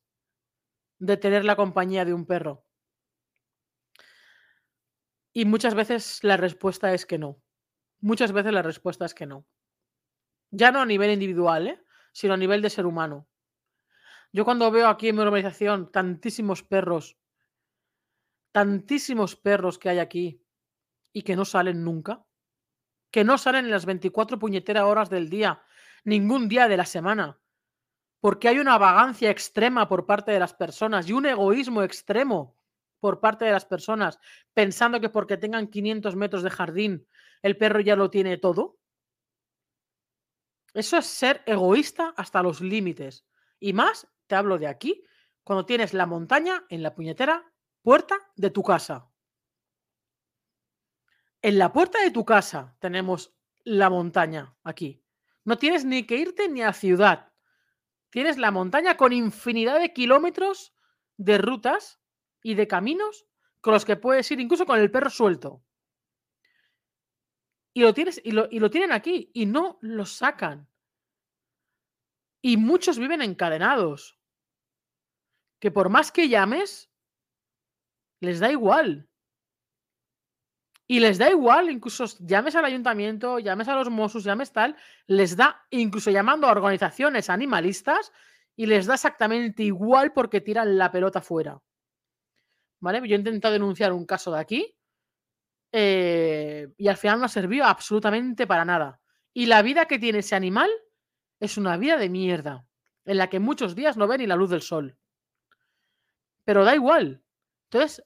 de 1.00 1.18
tener 1.18 1.44
la 1.44 1.56
compañía 1.56 2.06
de 2.06 2.14
un 2.14 2.26
perro. 2.26 2.66
Y 5.34 5.46
muchas 5.46 5.76
veces 5.76 6.24
la 6.24 6.38
respuesta 6.38 6.94
es 6.94 7.06
que 7.06 7.18
no. 7.18 7.42
Muchas 8.00 8.32
veces 8.32 8.54
la 8.54 8.62
respuesta 8.62 9.06
es 9.06 9.14
que 9.14 9.26
no. 9.26 9.46
Ya 10.52 10.72
no 10.72 10.80
a 10.80 10.86
nivel 10.86 11.12
individual, 11.12 11.68
¿eh? 11.68 11.84
sino 12.14 12.36
a 12.36 12.38
nivel 12.38 12.62
de 12.62 12.70
ser 12.70 12.86
humano. 12.86 13.28
Yo 14.32 14.46
cuando 14.46 14.72
veo 14.72 14.88
aquí 14.88 15.10
en 15.10 15.16
mi 15.16 15.22
organización 15.22 15.92
tantísimos 15.92 16.64
perros, 16.64 17.18
tantísimos 18.52 19.36
perros 19.36 19.78
que 19.78 19.90
hay 19.90 20.00
aquí 20.00 20.42
y 21.12 21.24
que 21.24 21.36
no 21.36 21.44
salen 21.44 21.84
nunca, 21.84 22.26
que 23.16 23.24
no 23.24 23.38
salen 23.38 23.64
en 23.64 23.72
las 23.72 23.86
24 23.86 24.38
puñeteras 24.38 24.84
horas 24.84 25.10
del 25.10 25.30
día, 25.30 25.64
ningún 26.04 26.50
día 26.50 26.68
de 26.68 26.76
la 26.76 26.86
semana, 26.86 27.40
porque 28.20 28.50
hay 28.50 28.60
una 28.60 28.78
vagancia 28.78 29.30
extrema 29.30 29.88
por 29.88 30.06
parte 30.06 30.34
de 30.34 30.40
las 30.40 30.54
personas 30.54 31.08
y 31.08 31.14
un 31.14 31.26
egoísmo 31.26 31.82
extremo 31.82 32.58
por 33.00 33.22
parte 33.22 33.46
de 33.46 33.54
las 33.54 33.64
personas, 33.64 34.20
pensando 34.54 35.00
que 35.00 35.08
porque 35.08 35.38
tengan 35.38 35.68
500 35.68 36.14
metros 36.18 36.44
de 36.44 36.50
jardín, 36.50 37.08
el 37.42 37.56
perro 37.56 37.80
ya 37.80 37.96
lo 37.96 38.10
tiene 38.10 38.38
todo. 38.38 38.80
Eso 40.74 40.98
es 40.98 41.06
ser 41.06 41.42
egoísta 41.46 42.14
hasta 42.18 42.44
los 42.44 42.60
límites. 42.60 43.26
Y 43.62 43.72
más, 43.72 44.10
te 44.28 44.36
hablo 44.36 44.58
de 44.58 44.68
aquí, 44.68 45.06
cuando 45.46 45.66
tienes 45.66 45.94
la 45.94 46.06
montaña 46.06 46.66
en 46.68 46.84
la 46.84 46.94
puñetera 46.94 47.50
puerta 47.82 48.18
de 48.36 48.50
tu 48.50 48.62
casa. 48.62 49.08
En 51.46 51.60
la 51.60 51.72
puerta 51.72 52.02
de 52.02 52.10
tu 52.10 52.26
casa 52.26 52.76
tenemos 52.80 53.38
la 53.64 53.92
montaña 53.92 54.58
aquí. 54.64 55.06
No 55.44 55.60
tienes 55.60 55.86
ni 55.86 56.08
que 56.08 56.18
irte 56.18 56.50
ni 56.50 56.64
a 56.64 56.74
ciudad. 56.74 57.34
Tienes 58.10 58.40
la 58.40 58.50
montaña 58.50 58.98
con 58.98 59.14
infinidad 59.14 59.80
de 59.80 59.94
kilómetros 59.94 60.74
de 61.18 61.38
rutas 61.38 62.02
y 62.42 62.56
de 62.56 62.68
caminos 62.68 63.28
con 63.62 63.76
los 63.76 63.86
que 63.86 63.96
puedes 63.96 64.32
ir 64.32 64.40
incluso 64.40 64.66
con 64.66 64.80
el 64.80 64.90
perro 64.90 65.12
suelto. 65.12 65.64
Y 67.76 67.82
lo, 67.82 67.94
tienes, 67.94 68.20
y 68.24 68.32
lo, 68.32 68.48
y 68.50 68.58
lo 68.58 68.72
tienen 68.72 68.92
aquí 68.92 69.30
y 69.32 69.46
no 69.46 69.78
lo 69.82 70.08
sacan. 70.08 70.68
Y 72.42 72.58
muchos 72.58 72.98
viven 72.98 73.22
encadenados. 73.22 74.18
Que 75.60 75.70
por 75.70 75.90
más 75.90 76.12
que 76.12 76.28
llames, 76.28 76.92
les 78.20 78.40
da 78.40 78.50
igual. 78.50 79.08
Y 80.88 81.00
les 81.00 81.18
da 81.18 81.30
igual, 81.30 81.70
incluso 81.72 82.06
llames 82.20 82.56
al 82.56 82.66
ayuntamiento, 82.66 83.40
llames 83.40 83.68
a 83.68 83.76
los 83.76 83.90
Mossos, 83.90 84.24
llames 84.24 84.52
tal, 84.52 84.76
les 85.08 85.36
da, 85.36 85.66
incluso 85.72 86.12
llamando 86.12 86.48
a 86.48 86.52
organizaciones 86.52 87.30
animalistas, 87.30 88.12
y 88.56 88.68
les 88.68 88.86
da 88.86 88.94
exactamente 88.94 89.64
igual 89.64 90.14
porque 90.14 90.42
tiran 90.42 90.78
la 90.78 90.92
pelota 90.92 91.22
fuera. 91.22 91.62
¿Vale? 92.80 93.08
Yo 93.08 93.16
he 93.16 93.20
intentado 93.20 93.54
denunciar 93.54 93.92
un 93.94 94.06
caso 94.06 94.32
de 94.32 94.40
aquí 94.40 94.78
eh, 95.72 96.68
y 96.78 96.88
al 96.88 96.98
final 96.98 97.20
no 97.20 97.26
ha 97.26 97.30
servido 97.30 97.66
absolutamente 97.66 98.48
para 98.48 98.64
nada. 98.64 99.02
Y 99.34 99.48
la 99.48 99.62
vida 99.62 99.88
que 99.88 100.00
tiene 100.00 100.20
ese 100.20 100.36
animal 100.36 100.70
es 101.40 101.58
una 101.58 101.78
vida 101.78 101.98
de 101.98 102.10
mierda, 102.10 102.68
en 103.04 103.18
la 103.18 103.30
que 103.30 103.40
muchos 103.40 103.76
días 103.76 103.98
no 103.98 104.08
ve 104.08 104.20
ni 104.20 104.28
la 104.28 104.36
luz 104.36 104.50
del 104.50 104.62
sol. 104.62 104.98
Pero 106.46 106.64
da 106.64 106.76
igual. 106.76 107.24
Entonces, 107.66 108.04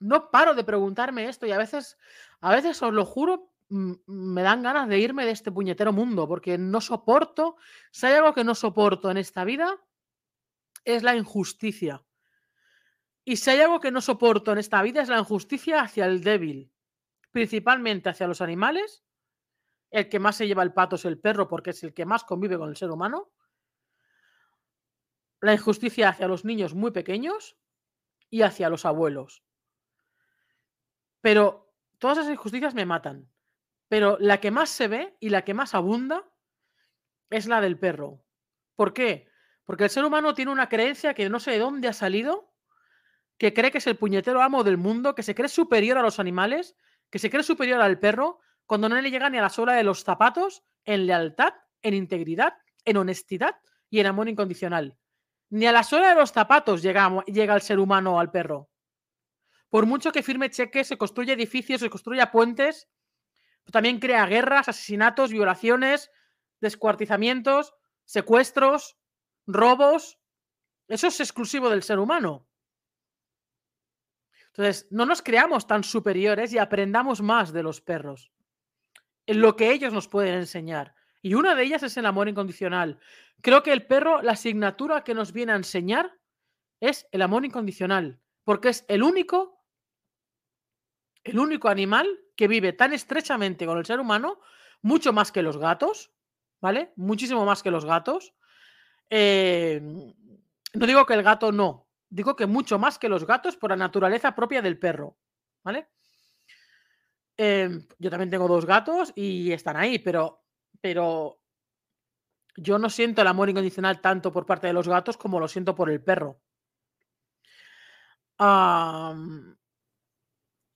no 0.00 0.30
paro 0.30 0.54
de 0.54 0.64
preguntarme 0.64 1.28
esto 1.28 1.46
y 1.46 1.52
a 1.52 1.58
veces, 1.58 1.98
a 2.40 2.54
veces 2.54 2.82
os 2.82 2.92
lo 2.92 3.04
juro, 3.04 3.52
me 3.68 4.42
dan 4.42 4.62
ganas 4.62 4.88
de 4.88 4.98
irme 4.98 5.24
de 5.24 5.32
este 5.32 5.52
puñetero 5.52 5.92
mundo 5.92 6.26
porque 6.26 6.56
no 6.56 6.80
soporto, 6.80 7.56
si 7.90 8.06
hay 8.06 8.14
algo 8.14 8.32
que 8.32 8.44
no 8.44 8.54
soporto 8.54 9.10
en 9.10 9.18
esta 9.18 9.44
vida, 9.44 9.78
es 10.84 11.02
la 11.02 11.16
injusticia. 11.16 12.04
Y 13.24 13.36
si 13.36 13.50
hay 13.50 13.60
algo 13.60 13.80
que 13.80 13.90
no 13.90 14.00
soporto 14.00 14.52
en 14.52 14.58
esta 14.58 14.80
vida 14.80 15.02
es 15.02 15.08
la 15.08 15.18
injusticia 15.18 15.82
hacia 15.82 16.06
el 16.06 16.22
débil, 16.22 16.72
principalmente 17.30 18.08
hacia 18.08 18.26
los 18.26 18.40
animales. 18.40 19.04
El 19.90 20.08
que 20.08 20.18
más 20.18 20.36
se 20.36 20.46
lleva 20.46 20.62
el 20.62 20.72
pato 20.72 20.96
es 20.96 21.04
el 21.04 21.18
perro 21.18 21.48
porque 21.48 21.70
es 21.70 21.82
el 21.82 21.92
que 21.92 22.06
más 22.06 22.24
convive 22.24 22.56
con 22.56 22.70
el 22.70 22.76
ser 22.76 22.90
humano. 22.90 23.30
La 25.40 25.52
injusticia 25.52 26.08
hacia 26.08 26.26
los 26.26 26.44
niños 26.44 26.74
muy 26.74 26.90
pequeños 26.90 27.58
y 28.30 28.42
hacia 28.42 28.70
los 28.70 28.86
abuelos. 28.86 29.42
Pero 31.28 31.74
todas 31.98 32.16
esas 32.16 32.32
injusticias 32.32 32.74
me 32.74 32.86
matan. 32.86 33.30
Pero 33.88 34.16
la 34.18 34.40
que 34.40 34.50
más 34.50 34.70
se 34.70 34.88
ve 34.88 35.14
y 35.20 35.28
la 35.28 35.42
que 35.42 35.52
más 35.52 35.74
abunda 35.74 36.24
es 37.28 37.46
la 37.46 37.60
del 37.60 37.78
perro. 37.78 38.24
¿Por 38.76 38.94
qué? 38.94 39.28
Porque 39.64 39.84
el 39.84 39.90
ser 39.90 40.06
humano 40.06 40.32
tiene 40.32 40.52
una 40.52 40.70
creencia 40.70 41.12
que 41.12 41.28
no 41.28 41.38
sé 41.38 41.50
de 41.50 41.58
dónde 41.58 41.86
ha 41.86 41.92
salido, 41.92 42.54
que 43.36 43.52
cree 43.52 43.70
que 43.70 43.76
es 43.76 43.86
el 43.86 43.98
puñetero 43.98 44.40
amo 44.40 44.64
del 44.64 44.78
mundo, 44.78 45.14
que 45.14 45.22
se 45.22 45.34
cree 45.34 45.50
superior 45.50 45.98
a 45.98 46.02
los 46.02 46.18
animales, 46.18 46.76
que 47.10 47.18
se 47.18 47.28
cree 47.28 47.42
superior 47.42 47.82
al 47.82 47.98
perro, 47.98 48.40
cuando 48.64 48.88
no 48.88 48.98
le 48.98 49.10
llega 49.10 49.28
ni 49.28 49.36
a 49.36 49.42
la 49.42 49.50
sola 49.50 49.74
de 49.74 49.84
los 49.84 50.04
zapatos 50.04 50.64
en 50.86 51.06
lealtad, 51.06 51.52
en 51.82 51.92
integridad, 51.92 52.54
en 52.86 52.96
honestidad 52.96 53.56
y 53.90 54.00
en 54.00 54.06
amor 54.06 54.30
incondicional. 54.30 54.96
Ni 55.50 55.66
a 55.66 55.72
la 55.72 55.82
sola 55.82 56.08
de 56.08 56.14
los 56.14 56.32
zapatos 56.32 56.80
llega, 56.80 57.22
llega 57.26 57.54
el 57.54 57.60
ser 57.60 57.80
humano 57.80 58.18
al 58.18 58.30
perro. 58.30 58.70
Por 59.70 59.86
mucho 59.86 60.12
que 60.12 60.22
firme 60.22 60.50
cheques, 60.50 60.88
se 60.88 60.98
construya 60.98 61.34
edificios, 61.34 61.80
se 61.80 61.90
construya 61.90 62.30
puentes, 62.30 62.88
pues 63.64 63.72
también 63.72 64.00
crea 64.00 64.26
guerras, 64.26 64.68
asesinatos, 64.68 65.30
violaciones, 65.30 66.10
descuartizamientos, 66.60 67.74
secuestros, 68.04 68.96
robos. 69.46 70.18
Eso 70.88 71.08
es 71.08 71.20
exclusivo 71.20 71.68
del 71.68 71.82
ser 71.82 71.98
humano. 71.98 72.48
Entonces, 74.48 74.88
no 74.90 75.06
nos 75.06 75.22
creamos 75.22 75.66
tan 75.66 75.84
superiores 75.84 76.52
y 76.52 76.58
aprendamos 76.58 77.20
más 77.20 77.52
de 77.52 77.62
los 77.62 77.80
perros. 77.80 78.32
En 79.26 79.40
lo 79.40 79.54
que 79.54 79.70
ellos 79.70 79.92
nos 79.92 80.08
pueden 80.08 80.34
enseñar. 80.34 80.94
Y 81.20 81.34
una 81.34 81.54
de 81.54 81.64
ellas 81.64 81.82
es 81.82 81.96
el 81.96 82.06
amor 82.06 82.28
incondicional. 82.28 82.98
Creo 83.40 83.62
que 83.62 83.72
el 83.72 83.86
perro, 83.86 84.22
la 84.22 84.32
asignatura 84.32 85.04
que 85.04 85.14
nos 85.14 85.32
viene 85.32 85.52
a 85.52 85.56
enseñar 85.56 86.18
es 86.80 87.06
el 87.12 87.22
amor 87.22 87.44
incondicional, 87.44 88.20
porque 88.44 88.70
es 88.70 88.84
el 88.88 89.02
único, 89.02 89.57
el 91.28 91.38
único 91.38 91.68
animal 91.68 92.06
que 92.36 92.48
vive 92.48 92.72
tan 92.72 92.92
estrechamente 92.92 93.66
con 93.66 93.78
el 93.78 93.84
ser 93.84 94.00
humano, 94.00 94.40
mucho 94.82 95.12
más 95.12 95.30
que 95.30 95.42
los 95.42 95.58
gatos, 95.58 96.12
¿vale? 96.60 96.92
Muchísimo 96.96 97.44
más 97.44 97.62
que 97.62 97.70
los 97.70 97.84
gatos. 97.84 98.34
Eh, 99.10 99.80
no 100.74 100.86
digo 100.86 101.04
que 101.04 101.14
el 101.14 101.22
gato 101.22 101.52
no, 101.52 101.88
digo 102.08 102.34
que 102.36 102.46
mucho 102.46 102.78
más 102.78 102.98
que 102.98 103.08
los 103.08 103.26
gatos 103.26 103.56
por 103.56 103.70
la 103.70 103.76
naturaleza 103.76 104.34
propia 104.34 104.62
del 104.62 104.78
perro, 104.78 105.18
¿vale? 105.62 105.88
Em, 107.36 107.86
yo 107.98 108.10
también 108.10 108.30
tengo 108.30 108.48
dos 108.48 108.64
gatos 108.64 109.12
y 109.14 109.52
están 109.52 109.76
ahí, 109.76 109.98
pero, 109.98 110.44
pero 110.80 111.40
yo 112.56 112.78
no 112.78 112.90
siento 112.90 113.22
el 113.22 113.28
amor 113.28 113.48
incondicional 113.50 114.00
tanto 114.00 114.32
por 114.32 114.46
parte 114.46 114.66
de 114.66 114.72
los 114.72 114.88
gatos 114.88 115.16
como 115.16 115.38
lo 115.38 115.46
siento 115.46 115.74
por 115.74 115.90
el 115.90 116.02
perro. 116.02 116.40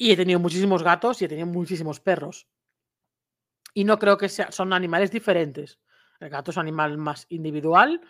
Y 0.02 0.10
he 0.10 0.16
tenido 0.16 0.40
muchísimos 0.40 0.82
gatos 0.82 1.22
y 1.22 1.26
he 1.26 1.28
tenido 1.28 1.46
muchísimos 1.46 2.00
perros. 2.00 2.48
Y 3.72 3.84
no 3.84 4.00
creo 4.00 4.18
que 4.18 4.28
sean, 4.28 4.50
son 4.50 4.72
animales 4.72 5.12
diferentes. 5.12 5.78
El 6.18 6.28
gato 6.28 6.50
es 6.50 6.56
un 6.56 6.62
animal 6.62 6.98
más 6.98 7.24
individual. 7.28 8.00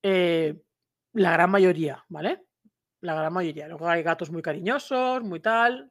Eh, 0.00 0.62
la 1.14 1.32
gran 1.32 1.50
mayoría, 1.50 2.04
¿vale? 2.08 2.46
La 3.00 3.16
gran 3.16 3.32
mayoría. 3.32 3.66
Luego 3.66 3.88
hay 3.88 4.04
gatos 4.04 4.30
muy 4.30 4.42
cariñosos, 4.42 5.24
muy 5.24 5.40
tal. 5.40 5.90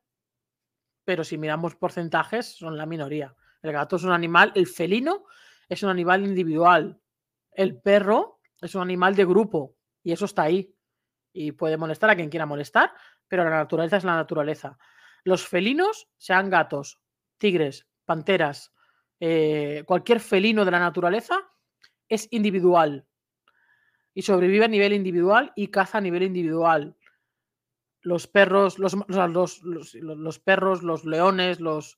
Pero 1.03 1.25
si 1.25 1.38
miramos 1.38 1.75
porcentajes, 1.75 2.46
son 2.46 2.77
la 2.77 2.86
minoría. 2.86 3.36
El 3.62 3.74
gato 3.74 3.98
es 3.98 4.03
un 4.06 4.13
animal, 4.13 4.53
el 4.56 4.65
felino 4.65 5.25
es 5.68 5.84
un 5.84 5.89
animal 5.89 6.24
individual. 6.24 7.01
El 7.51 7.82
perro 7.82 8.39
es 8.62 8.75
un 8.75 8.84
animal 8.84 9.13
de 9.18 9.25
grupo 9.25 9.75
y 10.03 10.13
eso 10.13 10.24
está 10.24 10.44
ahí. 10.44 10.74
Y 11.34 11.51
puede 11.51 11.75
molestar 11.75 12.10
a 12.12 12.15
quien 12.15 12.30
quiera 12.30 12.46
molestar, 12.46 12.94
pero 13.27 13.44
la 13.44 13.50
naturaleza 13.50 13.98
es 13.98 14.06
la 14.06 14.15
naturaleza. 14.15 14.77
Los 15.24 15.48
felinos, 15.48 16.10
sean 16.18 16.50
gatos, 16.50 17.00
tigres, 17.38 17.88
panteras, 18.06 18.74
eh, 19.20 19.84
cualquier 19.86 20.20
felino 20.20 20.66
de 20.66 20.72
la 20.72 20.80
naturaleza, 20.80 21.51
es 22.10 22.28
individual. 22.32 23.08
Y 24.13 24.24
sobrevive 24.24 24.66
a 24.66 24.68
nivel 24.68 24.94
individual 24.94 25.54
y 25.56 25.68
caza 25.68 26.00
a 26.00 26.01
nivel 26.01 26.24
individual. 26.24 26.98
Los 28.01 28.28
perros, 28.28 28.80
los, 28.80 28.94
los, 29.08 30.40
perros, 30.40 30.84
los 30.84 31.06
leones, 31.06 31.60
los 31.60 31.98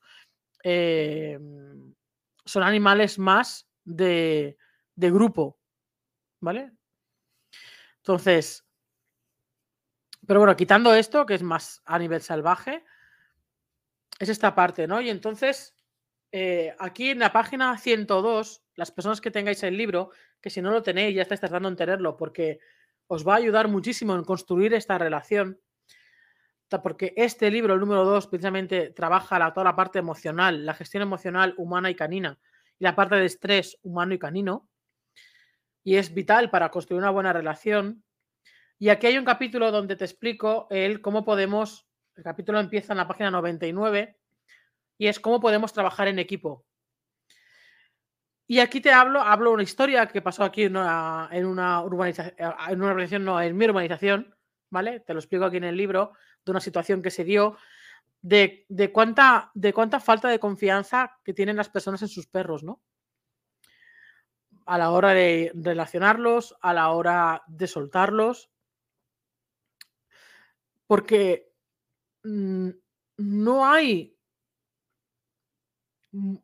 eh, 0.63 1.39
son 2.45 2.63
animales 2.63 3.17
más 3.17 3.69
de, 3.85 4.57
de 4.95 5.11
grupo, 5.11 5.59
¿vale? 6.41 6.71
Entonces, 7.97 8.67
pero 10.27 10.39
bueno, 10.39 10.55
quitando 10.55 10.93
esto, 10.93 11.25
que 11.25 11.35
es 11.35 11.43
más 11.43 11.81
a 11.85 11.97
nivel 11.97 12.21
salvaje, 12.21 12.83
es 14.19 14.29
esta 14.29 14.55
parte, 14.55 14.87
¿no? 14.87 15.01
Y 15.01 15.09
entonces, 15.09 15.75
eh, 16.31 16.75
aquí 16.79 17.09
en 17.09 17.19
la 17.19 17.31
página 17.31 17.77
102, 17.77 18.63
las 18.75 18.91
personas 18.91 19.21
que 19.21 19.31
tengáis 19.31 19.63
el 19.63 19.77
libro, 19.77 20.11
que 20.41 20.49
si 20.49 20.61
no 20.61 20.71
lo 20.71 20.83
tenéis, 20.83 21.15
ya 21.15 21.21
estáis 21.21 21.41
tratando 21.41 21.69
en 21.69 21.75
tenerlo, 21.75 22.17
porque 22.17 22.59
os 23.07 23.27
va 23.27 23.33
a 23.33 23.37
ayudar 23.37 23.67
muchísimo 23.67 24.15
en 24.15 24.23
construir 24.23 24.73
esta 24.73 24.97
relación, 24.97 25.59
porque 26.81 27.13
este 27.17 27.51
libro, 27.51 27.73
el 27.73 27.79
número 27.79 28.05
2, 28.05 28.27
precisamente 28.27 28.89
trabaja 28.89 29.37
la, 29.37 29.53
toda 29.53 29.65
la 29.65 29.75
parte 29.75 29.99
emocional, 29.99 30.65
la 30.65 30.73
gestión 30.73 31.03
emocional 31.03 31.53
humana 31.57 31.89
y 31.89 31.95
canina, 31.95 32.39
y 32.79 32.83
la 32.83 32.95
parte 32.95 33.15
de 33.15 33.25
estrés 33.25 33.77
humano 33.83 34.13
y 34.13 34.19
canino, 34.19 34.69
y 35.83 35.97
es 35.97 36.13
vital 36.13 36.49
para 36.49 36.69
construir 36.69 37.01
una 37.01 37.11
buena 37.11 37.33
relación. 37.33 38.03
Y 38.79 38.89
aquí 38.89 39.07
hay 39.07 39.17
un 39.17 39.25
capítulo 39.25 39.71
donde 39.71 39.95
te 39.95 40.05
explico 40.05 40.67
el 40.69 41.01
cómo 41.01 41.25
podemos, 41.25 41.85
el 42.15 42.23
capítulo 42.23 42.59
empieza 42.59 42.93
en 42.93 42.97
la 42.97 43.07
página 43.07 43.31
99, 43.31 44.17
y 44.97 45.07
es 45.07 45.19
cómo 45.19 45.39
podemos 45.39 45.73
trabajar 45.73 46.07
en 46.07 46.19
equipo. 46.19 46.65
Y 48.45 48.59
aquí 48.59 48.81
te 48.81 48.91
hablo, 48.91 49.21
hablo 49.21 49.51
una 49.51 49.63
historia 49.63 50.07
que 50.07 50.21
pasó 50.21 50.43
aquí 50.43 50.63
en 50.63 50.75
una, 50.75 51.29
urbanización, 51.83 52.35
en 52.37 52.81
una 52.81 52.91
urbanización, 52.91 53.25
no, 53.25 53.41
en 53.41 53.57
mi 53.57 53.65
urbanización, 53.65 54.35
¿vale? 54.69 54.99
Te 54.99 55.13
lo 55.13 55.19
explico 55.19 55.45
aquí 55.45 55.57
en 55.57 55.63
el 55.63 55.77
libro, 55.77 56.13
de 56.45 56.51
una 56.51 56.59
situación 56.59 57.01
que 57.01 57.09
se 57.09 57.23
dio, 57.23 57.57
de, 58.21 58.65
cuánta, 58.93 59.51
de 59.53 59.73
cuánta 59.73 59.99
falta 59.99 60.27
de 60.29 60.39
confianza 60.39 61.19
que 61.23 61.33
tienen 61.33 61.57
las 61.57 61.69
personas 61.69 62.01
en 62.01 62.09
sus 62.09 62.27
perros, 62.27 62.63
¿no? 62.63 62.81
A 64.65 64.77
la 64.77 64.91
hora 64.91 65.13
de 65.13 65.51
relacionarlos, 65.55 66.55
a 66.61 66.73
la 66.73 66.89
hora 66.91 67.43
de 67.47 67.67
soltarlos. 67.67 68.49
Porque 70.87 71.52
no 72.23 73.65
hay. 73.65 74.17
Mm, 76.11 76.35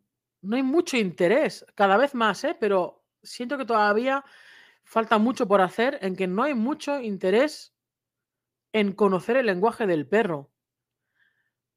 no 0.41 0.55
hay 0.55 0.63
mucho 0.63 0.97
interés, 0.97 1.65
cada 1.75 1.97
vez 1.97 2.15
más, 2.15 2.43
¿eh? 2.45 2.55
pero 2.59 3.03
siento 3.21 3.57
que 3.57 3.65
todavía 3.65 4.23
falta 4.83 5.17
mucho 5.17 5.47
por 5.47 5.61
hacer 5.61 5.99
en 6.01 6.15
que 6.15 6.27
no 6.27 6.43
hay 6.43 6.53
mucho 6.53 7.01
interés 7.01 7.75
en 8.71 8.93
conocer 8.93 9.37
el 9.37 9.47
lenguaje 9.47 9.85
del 9.85 10.07
perro. 10.07 10.49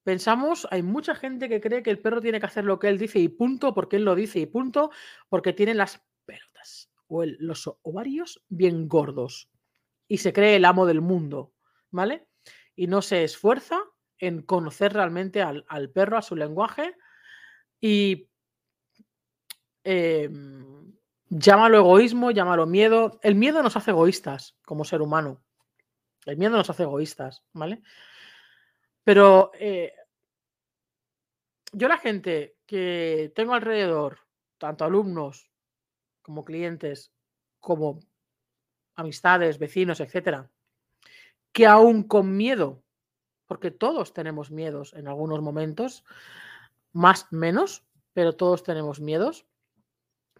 Pensamos, 0.03 0.67
hay 0.71 0.81
mucha 0.81 1.15
gente 1.15 1.49
que 1.49 1.61
cree 1.61 1.83
que 1.83 1.89
el 1.89 1.99
perro 1.99 2.21
tiene 2.21 2.39
que 2.39 2.45
hacer 2.45 2.65
lo 2.65 2.79
que 2.79 2.89
él 2.89 2.97
dice 2.97 3.19
y 3.19 3.29
punto, 3.29 3.73
porque 3.73 3.97
él 3.97 4.05
lo 4.05 4.15
dice 4.15 4.39
y 4.39 4.45
punto, 4.45 4.91
porque 5.29 5.53
tiene 5.53 5.73
las 5.73 6.01
pelotas 6.25 6.91
o 7.07 7.23
los 7.25 7.69
ovarios 7.83 8.43
bien 8.49 8.87
gordos 8.87 9.49
y 10.07 10.17
se 10.17 10.33
cree 10.33 10.55
el 10.55 10.65
amo 10.65 10.85
del 10.85 11.01
mundo, 11.01 11.53
¿vale? 11.91 12.27
Y 12.75 12.87
no 12.87 13.01
se 13.01 13.23
esfuerza 13.23 13.79
en 14.25 14.41
conocer 14.41 14.93
realmente 14.93 15.41
al, 15.41 15.89
perro, 15.93 16.17
a 16.17 16.21
su 16.21 16.37
lenguaje 16.37 16.95
y 17.81 18.29
em, 19.83 20.93
llámalo 21.27 21.77
egoísmo, 21.77 22.31
llámalo 22.31 22.65
miedo. 22.65 23.19
El 23.21 23.35
miedo 23.35 23.61
nos 23.61 23.75
hace 23.75 23.91
egoístas 23.91 24.55
como 24.65 24.85
ser 24.85 25.01
humano. 25.01 25.43
El 26.25 26.37
miedo 26.37 26.55
nos 26.55 26.69
hace 26.69 26.83
egoístas, 26.83 27.43
¿vale? 27.51 27.81
Pero 29.03 29.51
eh, 29.59 29.93
yo 31.73 31.89
la 31.89 31.97
gente 31.97 32.55
que 32.65 33.33
tengo 33.35 33.53
alrededor, 33.53 34.19
tanto 34.57 34.85
alumnos 34.85 35.51
como 36.21 36.45
clientes, 36.45 37.11
como 37.59 37.99
amistades, 38.95 39.59
vecinos, 39.59 39.99
etcétera, 39.99 40.49
que 41.51 41.67
aún 41.67 42.03
con 42.03 42.37
miedo, 42.37 42.82
porque 43.47 43.71
todos 43.71 44.13
tenemos 44.13 44.51
miedos 44.51 44.93
en 44.93 45.07
algunos 45.07 45.41
momentos, 45.41 46.03
más 46.91 47.31
menos, 47.31 47.83
pero 48.13 48.35
todos 48.35 48.63
tenemos 48.63 48.99
miedos, 48.99 49.45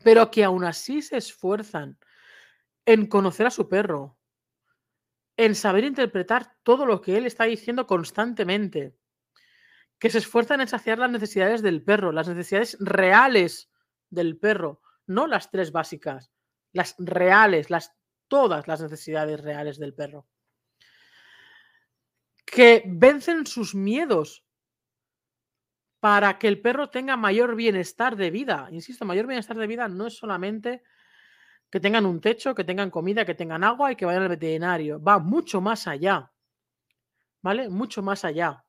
pero 0.03 0.31
que 0.31 0.43
aún 0.43 0.63
así 0.63 1.01
se 1.01 1.17
esfuerzan 1.17 1.97
en 2.85 3.07
conocer 3.07 3.47
a 3.47 3.51
su 3.51 3.69
perro, 3.69 4.17
en 5.37 5.55
saber 5.55 5.83
interpretar 5.83 6.55
todo 6.63 6.85
lo 6.85 7.01
que 7.01 7.17
él 7.17 7.25
está 7.25 7.45
diciendo 7.45 7.87
constantemente, 7.87 8.95
que 9.97 10.09
se 10.09 10.17
esfuerzan 10.19 10.61
en 10.61 10.67
saciar 10.67 10.99
las 10.99 11.11
necesidades 11.11 11.61
del 11.61 11.83
perro, 11.83 12.11
las 12.11 12.27
necesidades 12.27 12.77
reales 12.79 13.71
del 14.09 14.37
perro, 14.37 14.81
no 15.07 15.27
las 15.27 15.49
tres 15.49 15.71
básicas, 15.71 16.31
las 16.71 16.95
reales, 16.99 17.69
las 17.69 17.95
todas 18.27 18.67
las 18.67 18.81
necesidades 18.81 19.41
reales 19.41 19.79
del 19.79 19.93
perro. 19.93 20.27
Que 22.53 22.83
vencen 22.85 23.47
sus 23.47 23.73
miedos 23.73 24.45
para 25.99 26.37
que 26.37 26.47
el 26.47 26.61
perro 26.61 26.89
tenga 26.89 27.15
mayor 27.15 27.55
bienestar 27.55 28.15
de 28.15 28.29
vida. 28.29 28.67
Insisto, 28.71 29.05
mayor 29.05 29.25
bienestar 29.25 29.57
de 29.57 29.67
vida 29.67 29.87
no 29.87 30.07
es 30.07 30.17
solamente 30.17 30.83
que 31.71 31.79
tengan 31.79 32.05
un 32.05 32.21
techo, 32.21 32.53
que 32.53 32.63
tengan 32.63 32.91
comida, 32.91 33.25
que 33.25 33.33
tengan 33.33 33.63
agua 33.63 33.91
y 33.91 33.95
que 33.95 34.05
vayan 34.05 34.23
al 34.23 34.29
veterinario. 34.29 35.01
Va 35.01 35.17
mucho 35.17 35.61
más 35.61 35.87
allá. 35.87 36.31
¿Vale? 37.41 37.69
Mucho 37.69 38.03
más 38.03 38.25
allá. 38.25 38.63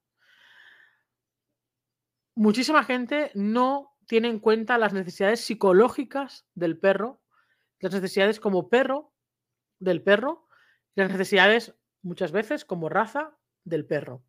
Muchísima 2.35 2.85
gente 2.85 3.31
no 3.35 3.95
tiene 4.07 4.29
en 4.29 4.39
cuenta 4.39 4.79
las 4.79 4.93
necesidades 4.93 5.41
psicológicas 5.41 6.47
del 6.55 6.79
perro, 6.79 7.21
las 7.81 7.93
necesidades 7.93 8.41
como 8.41 8.69
perro 8.69 9.13
del 9.79 10.03
perro, 10.03 10.49
las 10.95 11.11
necesidades 11.11 11.75
muchas 12.03 12.33
veces 12.33 12.65
como 12.65 12.89
raza 12.89 13.37
del 13.65 13.87
perro. 13.87 14.23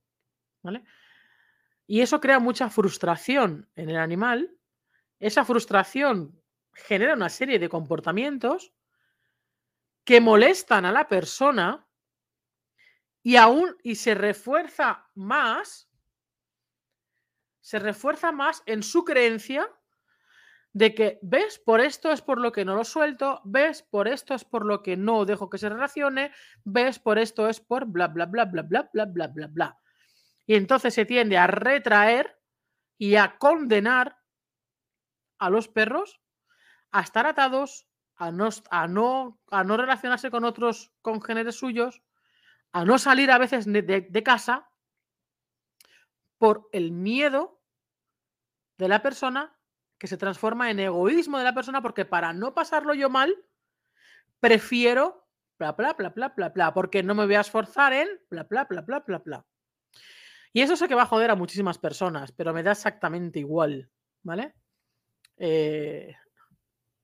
¿Vale? 0.61 0.83
Y 1.87 2.01
eso 2.01 2.19
crea 2.19 2.39
mucha 2.39 2.69
frustración 2.69 3.69
en 3.75 3.89
el 3.89 3.97
animal. 3.97 4.57
Esa 5.19 5.45
frustración 5.45 6.41
genera 6.73 7.13
una 7.13 7.29
serie 7.29 7.59
de 7.59 7.69
comportamientos 7.69 8.73
que 10.03 10.19
molestan 10.19 10.85
a 10.85 10.91
la 10.91 11.07
persona 11.07 11.87
y 13.21 13.35
aún 13.37 13.75
y 13.83 13.95
se 13.95 14.13
refuerza 14.13 15.09
más 15.15 15.89
se 17.65 17.79
refuerza 17.79 18.31
más 18.31 18.61
en 18.67 18.83
su 18.83 19.03
creencia 19.03 19.67
de 20.75 20.93
que 20.93 21.19
ves 21.21 21.57
por 21.57 21.79
esto 21.79 22.11
es 22.11 22.21
por 22.21 22.37
lo 22.37 22.51
que 22.51 22.65
no 22.65 22.75
lo 22.75 22.83
suelto, 22.83 23.39
ves 23.45 23.81
por 23.81 24.09
esto 24.09 24.33
es 24.33 24.43
por 24.43 24.65
lo 24.65 24.83
que 24.83 24.97
no 24.97 25.23
dejo 25.23 25.49
que 25.49 25.57
se 25.57 25.69
relacione, 25.69 26.33
ves 26.65 26.99
por 26.99 27.17
esto 27.17 27.47
es 27.47 27.61
por 27.61 27.85
bla 27.85 28.09
bla 28.09 28.25
bla 28.25 28.43
bla 28.43 28.61
bla 28.61 28.89
bla 28.91 29.05
bla 29.05 29.27
bla 29.27 29.47
bla. 29.47 29.79
Y 30.45 30.55
entonces 30.55 30.93
se 30.93 31.05
tiende 31.05 31.37
a 31.37 31.47
retraer 31.47 32.37
y 32.97 33.15
a 33.15 33.37
condenar 33.37 34.17
a 35.39 35.49
los 35.49 35.69
perros 35.69 36.19
a 36.91 36.99
estar 36.99 37.25
atados, 37.25 37.87
a 38.17 38.31
no, 38.31 38.49
a 38.69 38.87
no, 38.89 39.39
a 39.51 39.63
no 39.63 39.77
relacionarse 39.77 40.29
con 40.29 40.43
otros 40.43 40.91
congéneres 41.01 41.55
suyos, 41.55 42.01
a 42.73 42.83
no 42.83 42.99
salir 42.99 43.31
a 43.31 43.37
veces 43.37 43.65
de 43.65 44.23
casa 44.25 44.69
por 46.37 46.67
el 46.73 46.91
miedo 46.91 47.61
de 48.77 48.89
la 48.89 49.01
persona 49.01 49.54
que 49.97 50.07
se 50.07 50.17
transforma 50.17 50.69
en 50.69 50.79
egoísmo 50.79 51.37
de 51.37 51.43
la 51.43 51.53
persona 51.53 51.81
porque 51.81 52.05
para 52.05 52.33
no 52.33 52.53
pasarlo 52.53 52.93
yo 52.93 53.09
mal, 53.09 53.35
prefiero 54.39 55.27
bla, 55.57 55.71
bla, 55.71 55.93
bla, 55.93 56.09
bla, 56.09 56.29
bla, 56.29 56.49
bla, 56.49 56.73
porque 56.73 57.03
no 57.03 57.15
me 57.15 57.25
voy 57.25 57.35
a 57.35 57.41
esforzar 57.41 57.93
en 57.93 58.07
bla, 58.29 58.43
bla, 58.43 58.65
bla, 58.65 58.81
bla, 58.81 58.99
bla, 58.99 59.19
bla. 59.19 59.45
Y 60.53 60.61
eso 60.61 60.75
sé 60.75 60.87
que 60.87 60.95
va 60.95 61.03
a 61.03 61.07
joder 61.07 61.31
a 61.31 61.35
muchísimas 61.35 61.77
personas, 61.77 62.31
pero 62.31 62.53
me 62.53 62.63
da 62.63 62.71
exactamente 62.71 63.39
igual, 63.39 63.89
¿vale? 64.23 64.53
Eh, 65.37 66.15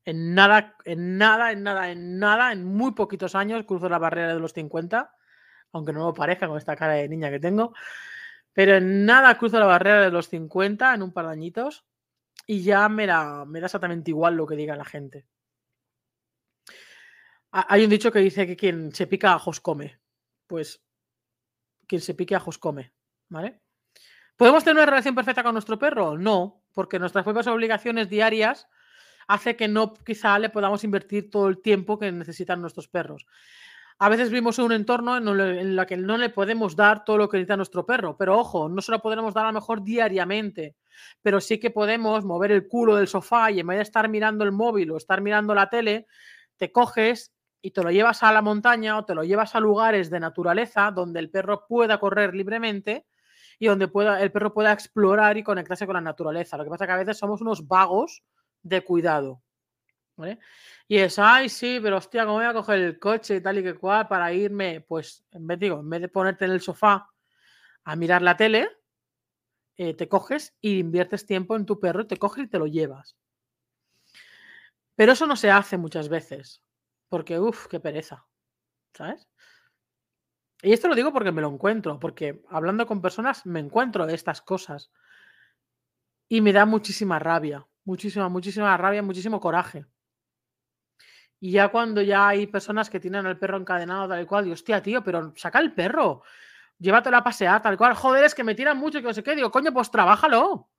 en 0.05 0.33
nada, 0.33 0.75
en 0.85 1.17
nada, 1.17 1.51
en 1.51 1.63
nada, 1.63 1.91
en 1.91 2.17
nada, 2.17 2.51
en 2.51 2.63
muy 2.65 2.93
poquitos 2.93 3.35
años 3.35 3.65
cruzo 3.65 3.89
la 3.89 3.99
barrera 3.99 4.33
de 4.33 4.39
los 4.39 4.53
50, 4.53 5.13
aunque 5.73 5.93
no 5.93 6.07
me 6.07 6.13
parezca 6.13 6.47
con 6.47 6.57
esta 6.57 6.75
cara 6.75 6.93
de 6.93 7.09
niña 7.09 7.29
que 7.29 7.39
tengo, 7.39 7.73
pero 8.53 8.75
en 8.75 9.05
nada 9.05 9.37
cruzo 9.37 9.59
la 9.59 9.65
barrera 9.65 10.01
de 10.01 10.11
los 10.11 10.29
50 10.29 10.93
en 10.93 11.03
un 11.03 11.13
par 11.13 11.27
de 11.27 11.33
añitos 11.33 11.85
y 12.47 12.63
ya 12.63 12.87
me 12.89 13.07
da, 13.07 13.45
me 13.45 13.59
da 13.59 13.67
exactamente 13.67 14.11
igual 14.11 14.35
lo 14.35 14.47
que 14.47 14.55
diga 14.55 14.75
la 14.75 14.85
gente. 14.85 15.25
Hay 17.51 17.83
un 17.83 17.89
dicho 17.89 18.11
que 18.11 18.19
dice 18.19 18.47
que 18.47 18.55
quien 18.55 18.93
se 18.93 19.07
pica 19.07 19.33
ajos 19.33 19.59
come. 19.59 19.99
Pues 20.47 20.81
quien 21.87 22.01
se 22.01 22.13
pique 22.13 22.35
ajos 22.35 22.57
come. 22.57 22.93
¿Vale? 23.29 23.61
¿Podemos 24.37 24.63
tener 24.63 24.77
una 24.77 24.89
relación 24.89 25.15
perfecta 25.15 25.43
con 25.43 25.53
nuestro 25.53 25.77
perro? 25.77 26.17
No, 26.17 26.63
porque 26.73 26.99
nuestras 26.99 27.23
propias 27.23 27.47
obligaciones 27.47 28.09
diarias 28.09 28.67
hace 29.27 29.55
que 29.55 29.67
no 29.67 29.93
quizá 29.93 30.39
le 30.39 30.49
podamos 30.49 30.83
invertir 30.83 31.29
todo 31.29 31.47
el 31.47 31.61
tiempo 31.61 31.99
que 31.99 32.11
necesitan 32.11 32.61
nuestros 32.61 32.87
perros. 32.87 33.25
A 34.03 34.09
veces 34.09 34.29
vivimos 34.29 34.57
en 34.57 34.65
un 34.65 34.71
entorno 34.71 35.15
en 35.15 35.27
el 35.27 35.85
que 35.85 35.95
no 35.95 36.17
le 36.17 36.29
podemos 36.31 36.75
dar 36.75 37.05
todo 37.05 37.19
lo 37.19 37.29
que 37.29 37.37
necesita 37.37 37.55
nuestro 37.55 37.85
perro, 37.85 38.17
pero 38.17 38.35
ojo, 38.39 38.67
no 38.67 38.81
se 38.81 38.91
lo 38.91 38.99
podemos 38.99 39.31
dar 39.31 39.45
a 39.45 39.49
lo 39.49 39.53
mejor 39.53 39.83
diariamente, 39.83 40.75
pero 41.21 41.39
sí 41.39 41.59
que 41.59 41.69
podemos 41.69 42.25
mover 42.25 42.51
el 42.51 42.67
culo 42.67 42.95
del 42.95 43.07
sofá 43.07 43.51
y 43.51 43.59
en 43.59 43.67
vez 43.67 43.77
de 43.77 43.83
estar 43.83 44.09
mirando 44.09 44.43
el 44.43 44.51
móvil 44.51 44.89
o 44.89 44.97
estar 44.97 45.21
mirando 45.21 45.53
la 45.53 45.69
tele, 45.69 46.07
te 46.57 46.71
coges 46.71 47.31
y 47.61 47.69
te 47.69 47.83
lo 47.83 47.91
llevas 47.91 48.23
a 48.23 48.31
la 48.31 48.41
montaña 48.41 48.97
o 48.97 49.05
te 49.05 49.13
lo 49.13 49.23
llevas 49.23 49.53
a 49.53 49.59
lugares 49.59 50.09
de 50.09 50.19
naturaleza 50.19 50.89
donde 50.89 51.19
el 51.19 51.29
perro 51.29 51.67
pueda 51.67 51.99
correr 51.99 52.33
libremente 52.33 53.05
y 53.59 53.67
donde 53.67 53.87
pueda, 53.87 54.19
el 54.19 54.31
perro 54.31 54.51
pueda 54.51 54.73
explorar 54.73 55.37
y 55.37 55.43
conectarse 55.43 55.85
con 55.85 55.93
la 55.93 56.01
naturaleza. 56.01 56.57
Lo 56.57 56.63
que 56.63 56.71
pasa 56.71 56.85
es 56.85 56.87
que 56.87 56.93
a 56.93 56.97
veces 56.97 57.19
somos 57.19 57.39
unos 57.41 57.67
vagos 57.67 58.23
de 58.63 58.83
cuidado. 58.83 59.43
Y 60.87 60.97
es, 60.97 61.17
ay, 61.19 61.49
sí, 61.49 61.79
pero 61.81 61.97
hostia, 61.97 62.25
¿cómo 62.25 62.35
voy 62.35 62.45
a 62.45 62.53
coger 62.53 62.79
el 62.79 62.99
coche 62.99 63.37
y 63.37 63.41
tal 63.41 63.57
y 63.57 63.63
que 63.63 63.75
cual 63.75 64.07
para 64.07 64.31
irme? 64.33 64.81
Pues 64.81 65.25
en 65.31 65.47
vez, 65.47 65.59
digo, 65.59 65.79
en 65.79 65.89
vez 65.89 66.01
de 66.01 66.09
ponerte 66.09 66.45
en 66.45 66.51
el 66.51 66.61
sofá 66.61 67.09
a 67.83 67.95
mirar 67.95 68.21
la 68.21 68.37
tele, 68.37 68.69
eh, 69.77 69.93
te 69.95 70.07
coges 70.07 70.55
y 70.61 70.79
inviertes 70.79 71.25
tiempo 71.25 71.55
en 71.55 71.65
tu 71.65 71.79
perro 71.79 72.05
te 72.05 72.17
coges 72.17 72.45
y 72.45 72.47
te 72.47 72.59
lo 72.59 72.67
llevas. 72.67 73.17
Pero 74.95 75.13
eso 75.13 75.25
no 75.25 75.35
se 75.35 75.49
hace 75.49 75.77
muchas 75.77 76.09
veces. 76.09 76.61
Porque, 77.09 77.39
uff, 77.39 77.67
qué 77.67 77.79
pereza. 77.79 78.27
¿Sabes? 78.93 79.27
Y 80.61 80.73
esto 80.73 80.87
lo 80.87 80.95
digo 80.95 81.11
porque 81.11 81.31
me 81.31 81.41
lo 81.41 81.49
encuentro, 81.49 81.99
porque 81.99 82.43
hablando 82.49 82.85
con 82.85 83.01
personas 83.01 83.45
me 83.45 83.59
encuentro 83.59 84.07
estas 84.07 84.41
cosas. 84.41 84.91
Y 86.29 86.41
me 86.41 86.53
da 86.53 86.65
muchísima 86.65 87.17
rabia, 87.19 87.67
muchísima, 87.83 88.29
muchísima 88.29 88.77
rabia, 88.77 89.01
muchísimo 89.01 89.39
coraje. 89.39 89.85
Y 91.43 91.53
ya 91.53 91.69
cuando 91.69 92.03
ya 92.03 92.27
hay 92.27 92.45
personas 92.45 92.87
que 92.87 92.99
tienen 92.99 93.25
al 93.25 93.37
perro 93.37 93.57
encadenado 93.57 94.07
tal 94.07 94.21
y 94.21 94.25
cual, 94.27 94.43
digo, 94.43 94.53
hostia, 94.53 94.79
tío, 94.79 95.03
pero 95.03 95.33
saca 95.35 95.57
el 95.57 95.73
perro, 95.73 96.21
llévatelo 96.77 97.17
a 97.17 97.23
pasear 97.23 97.59
tal 97.63 97.77
cual. 97.77 97.95
Joder, 97.95 98.25
es 98.25 98.35
que 98.35 98.43
me 98.43 98.53
tiran 98.53 98.77
mucho 98.77 98.99
y 98.99 99.01
que 99.01 99.07
no 99.07 99.13
sé 99.13 99.23
qué. 99.23 99.35
Digo, 99.35 99.49
coño, 99.49 99.73
pues 99.73 99.89
trabájalo. 99.89 100.69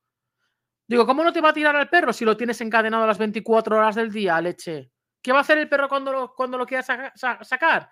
Digo, 0.87 1.05
¿cómo 1.05 1.25
no 1.25 1.33
te 1.33 1.41
va 1.41 1.49
a 1.49 1.53
tirar 1.53 1.75
al 1.75 1.89
perro 1.89 2.13
si 2.13 2.25
lo 2.25 2.37
tienes 2.37 2.61
encadenado 2.61 3.05
las 3.05 3.19
24 3.19 3.77
horas 3.77 3.97
del 3.97 4.13
día, 4.13 4.41
leche? 4.41 4.93
¿Qué 5.21 5.33
va 5.33 5.39
a 5.39 5.41
hacer 5.41 5.59
el 5.59 5.69
perro 5.69 5.89
cuando 5.89 6.13
lo, 6.13 6.33
cuando 6.33 6.57
lo 6.57 6.65
quiera 6.65 6.85
sacar? 6.85 7.91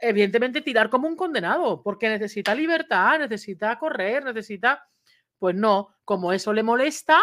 Evidentemente 0.00 0.60
tirar 0.60 0.88
como 0.88 1.08
un 1.08 1.16
condenado, 1.16 1.82
porque 1.82 2.08
necesita 2.08 2.54
libertad, 2.54 3.18
necesita 3.18 3.76
correr, 3.76 4.24
necesita... 4.24 4.86
Pues 5.36 5.56
no, 5.56 5.96
como 6.04 6.32
eso 6.32 6.52
le 6.52 6.62
molesta, 6.62 7.20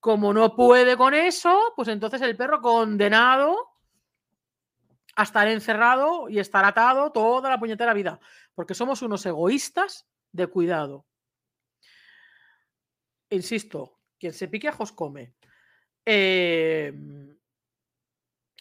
como 0.00 0.32
no 0.32 0.54
puede 0.54 0.96
con 0.96 1.14
eso, 1.14 1.72
pues 1.74 1.88
entonces 1.88 2.22
el 2.22 2.36
perro 2.36 2.60
condenado 2.60 3.72
a 5.16 5.24
estar 5.24 5.48
encerrado 5.48 6.28
y 6.28 6.38
estar 6.38 6.64
atado 6.64 7.10
toda 7.10 7.50
la 7.50 7.58
puñetera 7.58 7.92
vida, 7.92 8.20
porque 8.54 8.74
somos 8.74 9.02
unos 9.02 9.26
egoístas 9.26 10.06
de 10.30 10.46
cuidado. 10.46 11.06
Insisto, 13.30 13.98
quien 14.18 14.32
se 14.32 14.48
pique 14.48 14.68
ajos 14.68 14.92
come. 14.92 15.34
Eh, 16.06 16.92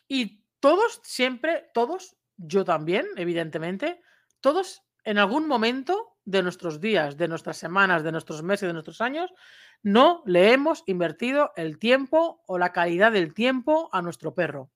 y 0.07 0.43
todos, 0.59 0.99
siempre, 1.03 1.69
todos, 1.73 2.17
yo 2.37 2.65
también, 2.65 3.05
evidentemente, 3.15 4.01
todos 4.41 4.83
en 5.03 5.19
algún 5.19 5.47
momento 5.47 6.16
de 6.27 6.43
nuestros 6.43 6.79
días, 6.79 7.17
de 7.17 7.27
nuestras 7.27 7.57
semanas, 7.57 8.03
de 8.03 8.11
nuestros 8.11 8.43
meses, 8.43 8.67
de 8.67 8.73
nuestros 8.73 9.01
años, 9.01 9.33
no 9.81 10.21
le 10.25 10.53
hemos 10.53 10.83
invertido 10.85 11.51
el 11.55 11.79
tiempo 11.79 12.43
o 12.45 12.57
la 12.57 12.73
calidad 12.73 13.11
del 13.11 13.33
tiempo 13.33 13.89
a 13.91 14.01
nuestro 14.01 14.35
perro. 14.35 14.69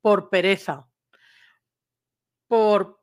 Por 0.00 0.30
pereza. 0.30 0.88
Por, 2.48 3.00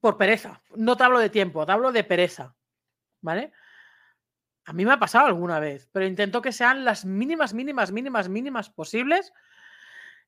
por 0.00 0.18
pereza. 0.18 0.60
No 0.74 0.96
te 0.96 1.04
hablo 1.04 1.18
de 1.18 1.30
tiempo, 1.30 1.64
te 1.64 1.72
hablo 1.72 1.92
de 1.92 2.04
pereza. 2.04 2.54
¿Vale? 3.20 3.52
A 4.64 4.72
mí 4.72 4.84
me 4.84 4.92
ha 4.92 4.98
pasado 4.98 5.26
alguna 5.26 5.60
vez, 5.60 5.88
pero 5.92 6.06
intento 6.06 6.42
que 6.42 6.52
sean 6.52 6.84
las 6.84 7.04
mínimas, 7.04 7.54
mínimas, 7.54 7.92
mínimas, 7.92 8.28
mínimas 8.28 8.68
posibles 8.68 9.32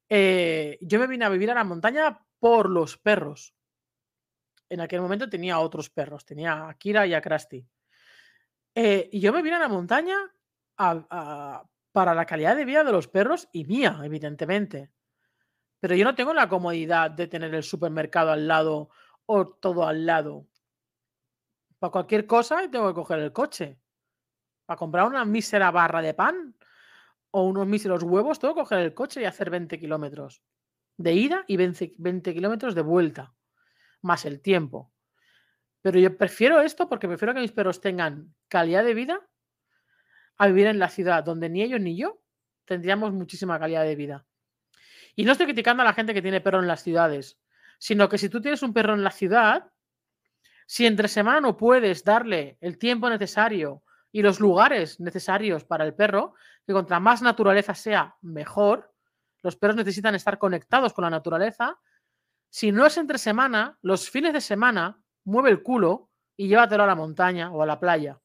eh, 0.09 0.79
yo 0.81 0.99
me 0.99 1.07
vine 1.07 1.25
a 1.25 1.31
vivir 1.31 1.51
a 1.51 1.55
la 1.55 1.65
montaña 1.65 2.21
por 2.39 2.69
los 2.69 2.99
perros. 2.99 3.55
En 4.75 4.81
aquel 4.81 5.01
momento 5.01 5.31
tenía 5.31 5.61
otros 5.61 5.89
perros, 5.89 6.25
tenía 6.25 6.69
a 6.69 6.75
Kira 6.75 7.07
y 7.07 7.15
a 7.15 7.21
Krusty. 7.21 7.65
Eh, 8.75 9.09
y 9.13 9.21
yo 9.21 9.33
me 9.33 9.41
vine 9.41 9.55
a 9.55 9.61
la 9.61 9.69
montaña 9.69 10.17
para 10.77 12.13
la 12.13 12.27
calidad 12.27 12.57
de 12.57 12.65
vida 12.65 12.83
de 12.83 12.91
los 12.91 13.07
perros 13.07 13.49
y 13.53 13.65
mía, 13.67 14.01
evidentemente. 14.03 14.91
Pero 15.79 15.95
yo 15.95 16.05
no 16.05 16.17
tengo 16.17 16.35
la 16.35 16.49
comodidad 16.49 17.13
de 17.13 17.29
tener 17.29 17.55
el 17.55 17.63
supermercado 17.63 18.33
al 18.33 18.49
lado 18.49 18.91
o 19.27 19.47
todo 19.47 19.87
al 19.87 20.07
lado. 20.07 20.49
Para 21.79 21.93
cualquier 21.93 22.27
cosa 22.27 22.69
tengo 22.69 22.89
que 22.89 22.95
coger 22.95 23.21
el 23.21 23.33
coche. 23.33 23.79
Para 24.67 24.77
comprar 24.77 25.07
una 25.07 25.25
mísera 25.25 25.71
barra 25.71 26.03
de 26.03 26.15
pan 26.15 26.57
o 27.31 27.45
unos 27.45 27.69
míseros 27.69 28.03
huevos, 28.03 28.41
tengo 28.41 28.55
que 28.55 28.63
coger 28.63 28.81
el 28.81 28.93
coche 28.93 29.23
y 29.23 29.25
hacer 29.25 29.51
20 29.51 29.79
kilómetros 29.79 30.43
de 30.97 31.13
ida 31.13 31.45
y 31.47 31.57
20, 31.57 31.95
20 31.97 32.35
kilómetros 32.35 32.75
de 32.75 32.83
vuelta, 32.83 33.35
más 34.05 34.25
el 34.25 34.41
tiempo. 34.41 34.93
Pero 35.83 35.99
yo 35.99 36.17
prefiero 36.17 36.61
esto 36.61 36.89
porque 36.89 37.09
prefiero 37.09 37.35
que 37.35 37.41
mis 37.41 37.53
perros 37.53 37.81
tengan 37.81 38.35
calidad 38.49 38.85
de 38.85 38.95
vida 38.95 39.21
a 40.37 40.47
vivir 40.47 40.67
en 40.67 40.79
la 40.79 40.89
ciudad, 40.89 41.25
donde 41.25 41.49
ni 41.49 41.63
ellos 41.63 41.81
ni 41.81 41.97
yo 41.97 42.21
tendríamos 42.65 43.13
muchísima 43.13 43.59
calidad 43.59 43.85
de 43.85 43.97
vida. 43.97 44.27
Y 45.17 45.25
no 45.25 45.33
estoy 45.33 45.47
criticando 45.47 45.83
a 45.83 45.87
la 45.87 45.93
gente 45.93 46.15
que 46.15 46.23
tiene 46.23 46.41
perro 46.41 46.61
en 46.61 46.67
las 46.67 46.83
ciudades, 46.83 47.39
sino 47.79 48.09
que 48.09 48.19
si 48.19 48.29
tú 48.29 48.41
tienes 48.41 48.63
un 48.63 48.73
perro 48.73 48.95
en 48.95 49.05
la 49.05 49.11
ciudad, 49.11 49.71
si 50.67 50.87
entre 50.87 51.09
semana 51.09 51.41
no 51.41 51.57
puedes 51.57 52.05
darle 52.05 52.57
el 52.61 52.79
tiempo 52.79 53.09
necesario 53.11 53.83
y 54.11 54.23
los 54.23 54.41
lugares 54.41 55.01
necesarios 55.01 55.65
para 55.65 55.85
el 55.85 55.95
perro, 55.95 56.35
que 56.67 56.73
contra 56.73 57.01
más 57.01 57.21
naturaleza 57.21 57.75
sea, 57.75 58.17
mejor. 58.23 58.93
Los 59.43 59.57
perros 59.57 59.77
necesitan 59.77 60.15
estar 60.15 60.39
conectados 60.39 60.93
con 60.93 61.05
la 61.05 61.11
naturaleza. 61.11 61.79
Si 62.55 62.71
no 62.71 62.87
es 62.87 62.97
entre 62.99 63.19
semana, 63.19 63.81
los 63.83 64.09
fines 64.09 64.33
de 64.33 64.41
semana, 64.41 65.03
mueve 65.25 65.51
el 65.51 65.65
culo 65.65 66.13
y 66.37 66.47
llévatelo 66.47 66.85
a 66.85 66.87
la 66.87 66.95
montaña 66.95 67.51
o 67.51 67.61
a 67.61 67.67
la 67.67 67.81
playa, 67.81 68.23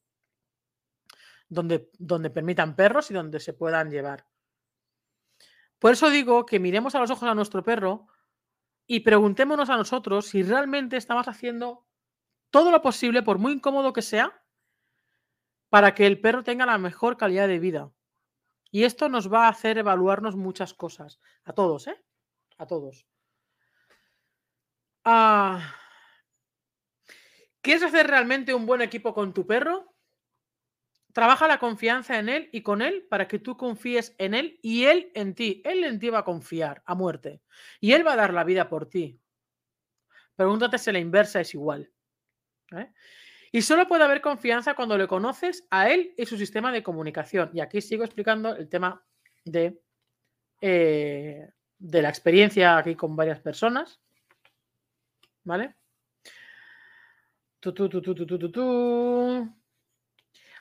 donde, 1.48 1.90
donde 1.98 2.30
permitan 2.30 2.76
perros 2.76 3.10
y 3.10 3.14
donde 3.14 3.40
se 3.40 3.54
puedan 3.54 3.90
llevar. 3.90 4.28
Por 5.80 5.90
eso 5.90 6.10
digo 6.10 6.46
que 6.46 6.60
miremos 6.60 6.94
a 6.94 7.00
los 7.00 7.10
ojos 7.10 7.28
a 7.28 7.34
nuestro 7.34 7.64
perro 7.64 8.06
y 8.86 9.00
preguntémonos 9.00 9.68
a 9.68 9.76
nosotros 9.76 10.26
si 10.26 10.44
realmente 10.44 10.96
estamos 10.96 11.26
haciendo 11.26 11.88
todo 12.50 12.70
lo 12.70 12.82
posible, 12.82 13.24
por 13.24 13.38
muy 13.38 13.54
incómodo 13.54 13.92
que 13.92 14.02
sea, 14.02 14.44
para 15.70 15.92
que 15.92 16.06
el 16.06 16.20
perro 16.20 16.44
tenga 16.44 16.66
la 16.66 16.78
mejor 16.78 17.16
calidad 17.16 17.48
de 17.48 17.58
vida. 17.58 17.90
Y 18.70 18.84
esto 18.84 19.08
nos 19.08 19.32
va 19.32 19.46
a 19.46 19.50
hacer 19.50 19.76
evaluarnos 19.76 20.36
muchas 20.36 20.72
cosas. 20.72 21.18
A 21.42 21.52
todos, 21.52 21.88
¿eh? 21.88 22.00
A 22.58 22.66
todos. 22.68 23.09
Ah, 25.04 25.76
¿Quieres 27.62 27.82
hacer 27.82 28.06
realmente 28.06 28.54
un 28.54 28.66
buen 28.66 28.80
equipo 28.80 29.12
con 29.12 29.34
tu 29.34 29.46
perro? 29.46 29.94
Trabaja 31.12 31.48
la 31.48 31.58
confianza 31.58 32.18
en 32.18 32.28
él 32.28 32.48
y 32.52 32.62
con 32.62 32.82
él 32.82 33.06
para 33.10 33.28
que 33.28 33.38
tú 33.38 33.56
confíes 33.56 34.14
en 34.18 34.34
él 34.34 34.58
y 34.62 34.84
él 34.84 35.10
en 35.14 35.34
ti. 35.34 35.60
Él 35.64 35.84
en 35.84 35.98
ti 35.98 36.08
va 36.08 36.20
a 36.20 36.24
confiar 36.24 36.82
a 36.86 36.94
muerte 36.94 37.42
y 37.80 37.92
él 37.92 38.06
va 38.06 38.14
a 38.14 38.16
dar 38.16 38.32
la 38.32 38.44
vida 38.44 38.68
por 38.68 38.88
ti. 38.88 39.20
Pregúntate 40.36 40.78
si 40.78 40.90
la 40.92 41.00
inversa 41.00 41.40
es 41.40 41.52
igual. 41.52 41.90
¿eh? 42.72 42.90
Y 43.52 43.62
solo 43.62 43.86
puede 43.86 44.04
haber 44.04 44.20
confianza 44.20 44.74
cuando 44.74 44.96
le 44.96 45.08
conoces 45.08 45.66
a 45.70 45.90
él 45.90 46.14
y 46.16 46.24
su 46.24 46.38
sistema 46.38 46.72
de 46.72 46.82
comunicación. 46.82 47.50
Y 47.52 47.60
aquí 47.60 47.82
sigo 47.82 48.04
explicando 48.04 48.54
el 48.54 48.68
tema 48.68 49.04
de, 49.44 49.82
eh, 50.62 51.50
de 51.78 52.02
la 52.02 52.08
experiencia 52.08 52.78
aquí 52.78 52.94
con 52.94 53.16
varias 53.16 53.40
personas. 53.40 54.00
¿Vale? 55.44 55.76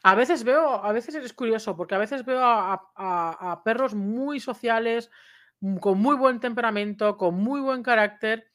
a 0.03 0.15
veces 0.15 0.43
veo, 0.43 0.83
a 0.83 0.91
veces 0.93 1.15
es 1.15 1.33
curioso, 1.33 1.75
porque 1.75 1.95
a 1.95 1.97
veces 1.97 2.25
veo 2.25 2.41
a, 2.41 3.61
perros 3.65 3.95
muy 3.95 4.39
sociales, 4.39 5.11
mm, 5.59 5.77
con 5.77 5.99
muy 5.99 6.15
buen 6.15 6.39
temperamento, 6.39 7.17
con 7.17 7.35
muy 7.35 7.61
buen 7.61 7.83
carácter, 7.83 8.49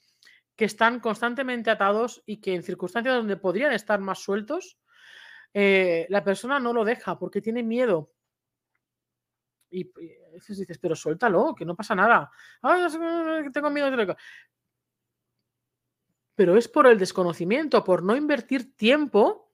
que 0.57 0.65
están 0.65 1.01
constantemente 1.01 1.71
atados 1.71 2.23
y 2.27 2.41
que 2.41 2.55
en 2.55 2.63
circunstancias 2.63 3.15
donde 3.17 3.37
podrían 3.37 3.73
estar 3.73 4.01
más 4.01 4.21
sueltos, 4.21 4.79
eh, 5.53 6.07
la 6.09 6.25
persona 6.25 6.59
no 6.61 6.73
lo 6.73 6.85
deja 6.85 7.19
porque 7.19 7.41
tiene 7.41 7.63
miedo. 7.63 8.13
Y, 9.71 9.89
a 10.29 10.31
veces 10.33 10.59
dices, 10.59 10.79
pero 10.79 10.97
suéltalo, 10.97 11.55
que 11.55 11.65
no 11.65 11.75
pasa 11.75 11.95
nada. 11.95 12.31
tengo 13.53 13.71
miedo. 13.71 14.17
Pero 16.35 16.57
es 16.57 16.69
por 16.69 16.87
el 16.87 16.99
desconocimiento, 16.99 17.85
por 17.85 18.03
no 18.03 18.17
invertir 18.17 18.77
tiempo, 18.77 19.53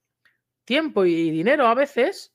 tiempo 0.65 1.05
y 1.05 1.31
dinero 1.31 1.67
a 1.67 1.75
veces, 1.75 2.35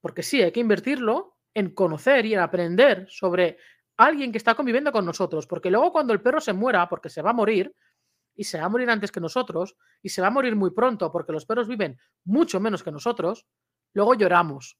porque 0.00 0.22
sí, 0.22 0.42
hay 0.42 0.52
que 0.52 0.60
invertirlo 0.60 1.36
en 1.54 1.74
conocer 1.74 2.26
y 2.26 2.34
en 2.34 2.40
aprender 2.40 3.06
sobre 3.08 3.58
alguien 3.96 4.30
que 4.30 4.38
está 4.38 4.54
conviviendo 4.54 4.92
con 4.92 5.06
nosotros, 5.06 5.46
porque 5.46 5.70
luego 5.70 5.92
cuando 5.92 6.12
el 6.12 6.20
perro 6.20 6.40
se 6.40 6.52
muera, 6.52 6.88
porque 6.88 7.08
se 7.08 7.22
va 7.22 7.30
a 7.30 7.34
morir, 7.34 7.74
y 8.36 8.44
se 8.44 8.58
va 8.58 8.66
a 8.66 8.68
morir 8.68 8.90
antes 8.90 9.10
que 9.10 9.20
nosotros, 9.20 9.76
y 10.02 10.10
se 10.10 10.20
va 10.20 10.28
a 10.28 10.30
morir 10.30 10.54
muy 10.54 10.70
pronto, 10.70 11.10
porque 11.10 11.32
los 11.32 11.46
perros 11.46 11.66
viven 11.66 11.98
mucho 12.24 12.60
menos 12.60 12.82
que 12.82 12.92
nosotros, 12.92 13.46
luego 13.94 14.14
lloramos. 14.14 14.78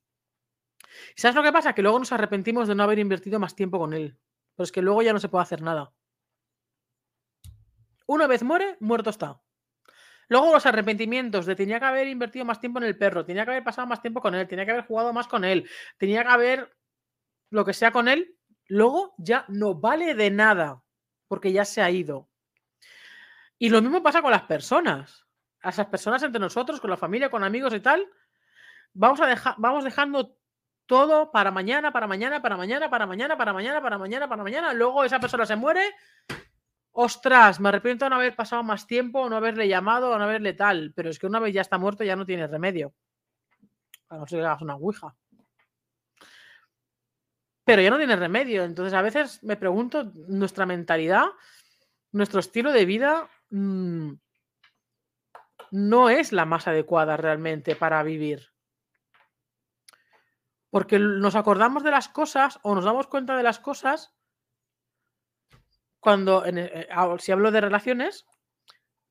¿Sabes 1.17 1.35
lo 1.35 1.43
que 1.43 1.53
pasa? 1.53 1.75
Que 1.75 1.83
luego 1.83 1.99
nos 1.99 2.13
arrepentimos 2.13 2.69
de 2.69 2.75
no 2.75 2.83
haber 2.83 2.99
invertido 2.99 3.41
más 3.41 3.57
tiempo 3.57 3.79
con 3.79 3.95
él. 3.95 4.19
Pero 4.55 4.65
es 4.65 4.73
que 4.73 4.83
luego 4.83 5.03
ya 5.03 5.13
no 5.13 5.19
se 5.19 5.29
puede 5.29 5.43
hacer 5.43 5.63
nada. 5.63 5.93
Una 8.07 8.27
vez 8.27 8.43
muere, 8.43 8.77
muerto 8.81 9.11
está. 9.11 9.41
Luego 10.29 10.53
los 10.53 10.67
arrepentimientos 10.67 11.47
de 11.47 11.55
tenía 11.55 11.79
que 11.79 11.87
haber 11.87 12.09
invertido 12.09 12.45
más 12.45 12.61
tiempo 12.61 12.79
en 12.79 12.85
el 12.85 12.99
perro, 12.99 13.25
tenía 13.25 13.45
que 13.45 13.53
haber 13.53 13.65
pasado 13.65 13.87
más 13.87 14.03
tiempo 14.03 14.21
con 14.21 14.35
él, 14.35 14.49
tenía 14.49 14.65
que 14.65 14.73
haber 14.73 14.87
jugado 14.87 15.13
más 15.13 15.29
con 15.29 15.45
él, 15.45 15.69
tenía 15.99 16.23
que 16.23 16.31
haber 16.31 16.77
lo 17.51 17.65
que 17.65 17.73
sea 17.73 17.93
con 17.93 18.09
él, 18.09 18.37
luego 18.67 19.15
ya 19.19 19.45
no 19.49 19.75
vale 19.75 20.15
de 20.15 20.31
nada 20.31 20.83
porque 21.29 21.53
ya 21.53 21.65
se 21.65 21.81
ha 21.81 21.91
ido. 21.91 22.29
Y 23.59 23.69
lo 23.71 23.81
mismo 23.81 24.03
pasa 24.03 24.23
con 24.23 24.31
las 24.31 24.43
personas. 24.43 25.25
A 25.63 25.71
esas 25.71 25.87
personas 25.87 26.23
entre 26.23 26.41
nosotros, 26.41 26.81
con 26.81 26.91
la 26.91 26.97
familia, 26.97 27.31
con 27.31 27.43
amigos 27.43 27.75
y 27.75 27.81
tal, 27.81 28.07
vamos, 28.93 29.21
a 29.21 29.27
dejar, 29.27 29.55
vamos 29.59 29.85
dejando 29.85 30.37
todo 30.87 31.33
para 31.33 31.51
mañana, 31.51 31.93
para 31.93 32.07
mañana, 32.07 32.41
para 32.43 32.57
mañana, 32.57 32.91
para 32.91 33.07
mañana, 33.07 33.37
para 33.37 33.53
mañana, 33.53 33.81
para 33.83 33.99
mañana, 33.99 34.29
para 34.29 34.43
mañana. 34.43 34.73
Luego 34.75 35.05
esa 35.05 35.19
persona 35.19 35.47
se 35.47 35.57
muere 35.57 35.95
ostras, 36.99 37.61
me 37.61 37.69
arrepiento 37.69 38.07
de 38.07 38.11
no 38.11 38.17
haber 38.17 38.35
pasado 38.35 38.63
más 38.63 38.87
tiempo, 38.87 39.29
no 39.29 39.37
haberle 39.37 39.69
llamado, 39.69 40.11
o 40.11 40.19
no 40.19 40.25
haberle 40.25 40.55
tal, 40.55 40.95
pero 40.97 41.11
es 41.11 41.19
que 41.19 41.27
una 41.27 41.39
vez 41.39 41.53
ya 41.53 41.61
está 41.61 41.77
muerto 41.77 42.05
ya 42.05 42.17
no 42.17 42.25
tiene 42.25 42.47
remedio. 42.47 42.95
A 44.09 44.17
no 44.17 44.27
ser 44.27 44.41
que 44.41 44.47
hagas 44.47 44.63
una 44.63 44.77
ouija. 44.77 45.15
Pero 47.65 47.83
ya 47.83 47.91
no 47.91 47.99
tiene 47.99 48.17
remedio. 48.17 48.65
Entonces 48.65 48.95
a 48.95 49.03
veces 49.03 49.43
me 49.43 49.59
pregunto, 49.59 50.05
nuestra 50.29 50.65
mentalidad, 50.65 51.27
nuestro 52.13 52.41
estilo 52.41 52.73
de 52.73 52.87
vida 52.87 53.29
mm, 53.51 54.13
no 55.73 56.09
es 56.09 56.33
la 56.33 56.47
más 56.47 56.67
adecuada 56.67 57.19
realmente 57.19 57.77
para 57.77 58.03
vivir. 58.03 58.53
Porque 60.71 60.99
nos 60.99 61.35
acordamos 61.35 61.83
de 61.83 61.91
las 61.91 62.09
cosas 62.09 62.59
o 62.63 62.75
nos 62.75 62.85
damos 62.85 63.07
cuenta 63.07 63.37
de 63.37 63.43
las 63.43 63.59
cosas 63.59 64.16
cuando, 66.07 66.45
eh, 66.47 66.87
si 67.19 67.33
hablo 67.33 67.51
de 67.51 67.61
relaciones, 67.61 68.29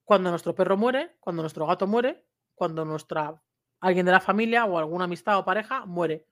cuando 0.06 0.30
nuestro 0.30 0.56
perro 0.56 0.78
muere, 0.78 1.18
cuando 1.20 1.44
nuestro 1.44 1.68
gato 1.68 1.88
muere, 1.88 2.26
cuando 2.54 2.86
nuestra 2.86 3.44
alguien 3.82 4.06
de 4.06 4.14
la 4.14 4.22
familia 4.22 4.64
o 4.64 4.78
alguna 4.78 5.04
amistad 5.04 5.38
o 5.38 5.44
pareja 5.44 5.86
muere. 5.86 6.26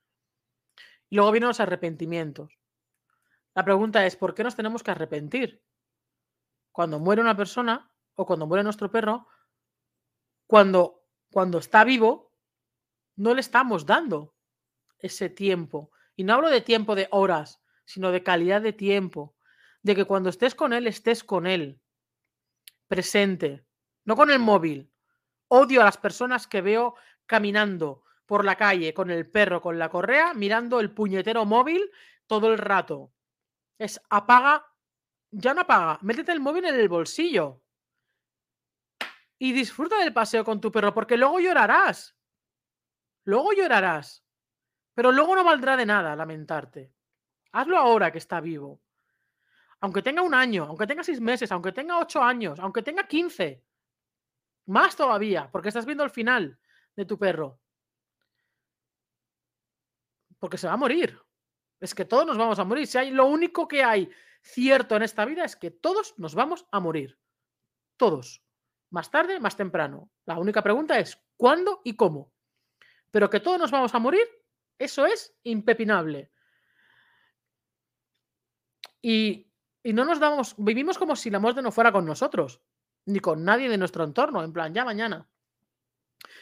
Y 1.10 1.18
luego 1.18 1.34
vienen 1.34 1.50
los 1.50 1.60
arrepentimientos. 1.60 2.58
La 3.54 3.66
pregunta 3.66 4.06
es, 4.06 4.16
¿por 4.16 4.34
qué 4.34 4.46
nos 4.46 4.56
tenemos 4.56 4.84
que 4.84 4.92
arrepentir? 4.92 5.62
Cuando 6.72 6.98
muere 6.98 7.22
una 7.22 7.36
persona 7.36 7.92
o 8.16 8.26
cuando 8.26 8.48
muere 8.48 8.64
nuestro 8.64 8.90
perro, 8.90 9.28
cuando, 10.48 11.04
cuando 11.30 11.58
está 11.58 11.84
vivo, 11.84 12.32
no 13.18 13.34
le 13.34 13.42
estamos 13.42 13.86
dando 13.86 14.34
ese 14.98 15.30
tiempo. 15.30 15.92
Y 16.16 16.24
no 16.24 16.36
hablo 16.36 16.48
de 16.48 16.62
tiempo 16.62 16.96
de 16.96 17.10
horas, 17.12 17.62
sino 17.84 18.12
de 18.12 18.24
calidad 18.24 18.62
de 18.62 18.72
tiempo, 18.72 19.36
de 19.84 19.96
que 19.96 20.06
cuando 20.06 20.30
estés 20.30 20.56
con 20.56 20.74
él, 20.74 20.88
estés 20.88 21.24
con 21.24 21.46
él, 21.46 21.80
presente, 22.88 23.66
no 24.06 24.16
con 24.16 24.32
el 24.32 24.40
móvil. 24.40 24.92
Odio 25.50 25.82
a 25.82 25.86
las 25.86 25.98
personas 25.98 26.48
que 26.48 26.62
veo 26.62 26.96
caminando 27.26 28.04
por 28.26 28.46
la 28.46 28.56
calle 28.56 28.94
con 28.94 29.12
el 29.12 29.30
perro, 29.30 29.62
con 29.62 29.78
la 29.78 29.90
correa, 29.90 30.34
mirando 30.34 30.80
el 30.80 30.92
puñetero 30.92 31.46
móvil 31.46 31.92
todo 32.26 32.52
el 32.52 32.58
rato. 32.58 33.14
Es 33.78 34.02
apaga, 34.10 34.66
ya 35.32 35.54
no 35.54 35.62
apaga, 35.62 36.00
métete 36.02 36.32
el 36.32 36.40
móvil 36.40 36.66
en 36.66 36.76
el 36.76 36.88
bolsillo. 36.88 37.62
Y 39.38 39.52
disfruta 39.52 40.00
del 40.00 40.14
paseo 40.14 40.46
con 40.46 40.62
tu 40.62 40.72
perro, 40.72 40.94
porque 40.94 41.18
luego 41.18 41.40
llorarás. 41.42 42.16
Luego 43.26 43.52
llorarás. 43.52 44.24
Pero 44.96 45.12
luego 45.12 45.36
no 45.36 45.44
valdrá 45.44 45.76
de 45.76 45.86
nada 45.86 46.16
lamentarte. 46.16 46.94
Hazlo 47.52 47.78
ahora 47.78 48.12
que 48.12 48.20
está 48.20 48.40
vivo 48.40 48.83
aunque 49.84 50.02
tenga 50.02 50.22
un 50.22 50.34
año, 50.34 50.64
aunque 50.64 50.88
tenga 50.88 51.04
seis 51.04 51.20
meses, 51.20 51.52
aunque 51.52 51.74
tenga 51.74 52.00
ocho 52.00 52.24
años, 52.24 52.58
aunque 52.62 52.82
tenga 52.82 53.06
quince, 53.06 53.66
más 54.68 54.96
todavía, 54.96 55.50
porque 55.52 55.68
estás 55.68 55.86
viendo 55.86 56.06
el 56.06 56.10
final 56.10 56.58
de 56.96 57.04
tu 57.04 57.20
perro. 57.20 57.60
Porque 60.40 60.58
se 60.58 60.68
va 60.68 60.74
a 60.74 60.78
morir. 60.78 61.20
Es 61.82 61.94
que 61.94 62.06
todos 62.06 62.26
nos 62.26 62.38
vamos 62.38 62.60
a 62.60 62.64
morir. 62.64 62.88
Si 62.88 62.98
hay 62.98 63.12
lo 63.12 63.26
único 63.26 63.68
que 63.68 63.84
hay 63.84 64.10
cierto 64.42 64.96
en 64.96 65.04
esta 65.04 65.26
vida 65.26 65.44
es 65.44 65.58
que 65.58 65.72
todos 65.72 66.18
nos 66.18 66.34
vamos 66.34 66.66
a 66.72 66.80
morir. 66.80 67.20
Todos. 67.98 68.42
Más 68.90 69.12
tarde, 69.12 69.42
más 69.42 69.58
temprano. 69.58 70.10
La 70.24 70.38
única 70.38 70.62
pregunta 70.62 70.98
es 70.98 71.22
¿cuándo 71.36 71.82
y 71.84 71.98
cómo? 71.98 72.32
Pero 73.12 73.30
que 73.30 73.42
todos 73.42 73.60
nos 73.60 73.72
vamos 73.72 73.94
a 73.94 74.00
morir, 74.00 74.26
eso 74.80 75.06
es 75.06 75.36
impepinable. 75.44 76.32
Y 79.02 79.53
y 79.84 79.94
no 79.94 80.06
nos 80.06 80.20
damos, 80.20 80.56
vivimos 80.58 80.98
como 80.98 81.16
si 81.16 81.30
la 81.30 81.40
muerte 81.40 81.62
no 81.62 81.72
fuera 81.72 81.92
con 81.92 82.06
nosotros, 82.06 82.62
ni 83.06 83.20
con 83.20 83.44
nadie 83.44 83.70
de 83.70 83.78
nuestro 83.78 84.06
entorno, 84.06 84.44
en 84.44 84.54
plan, 84.54 84.74
ya 84.74 84.86
mañana. 84.86 85.28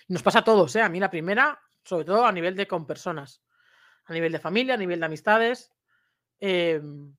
nos 0.07 0.21
pasa 0.21 0.39
a 0.39 0.43
todos, 0.43 0.75
¿eh? 0.75 0.81
A 0.81 0.89
mí 0.89 0.99
la 0.99 1.09
primera, 1.09 1.59
sobre 1.83 2.05
todo 2.05 2.25
a 2.25 2.31
nivel 2.31 2.55
de 2.55 2.67
con 2.67 2.85
personas, 2.85 3.41
a 4.05 4.13
nivel 4.13 4.31
de 4.31 4.39
familia, 4.39 4.75
a 4.75 4.77
nivel 4.77 4.99
de 4.99 5.05
amistades. 5.07 5.71
Em, 6.39 7.15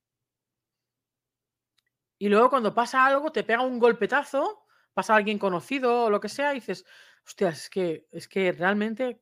y 2.19 2.29
luego 2.29 2.51
cuando 2.51 2.73
pasa 2.73 3.05
algo, 3.05 3.33
te 3.33 3.43
pega 3.43 3.63
un 3.63 3.81
golpetazo, 3.81 4.65
pasa 4.95 5.17
alguien 5.17 5.39
conocido 5.39 6.05
o 6.05 6.11
lo 6.11 6.21
que 6.21 6.29
sea, 6.29 6.53
y 6.53 6.57
dices, 6.57 6.85
hostia, 7.27 7.49
es 7.49 7.69
que, 7.69 8.07
es 8.13 8.29
que 8.29 8.53
realmente 8.53 9.19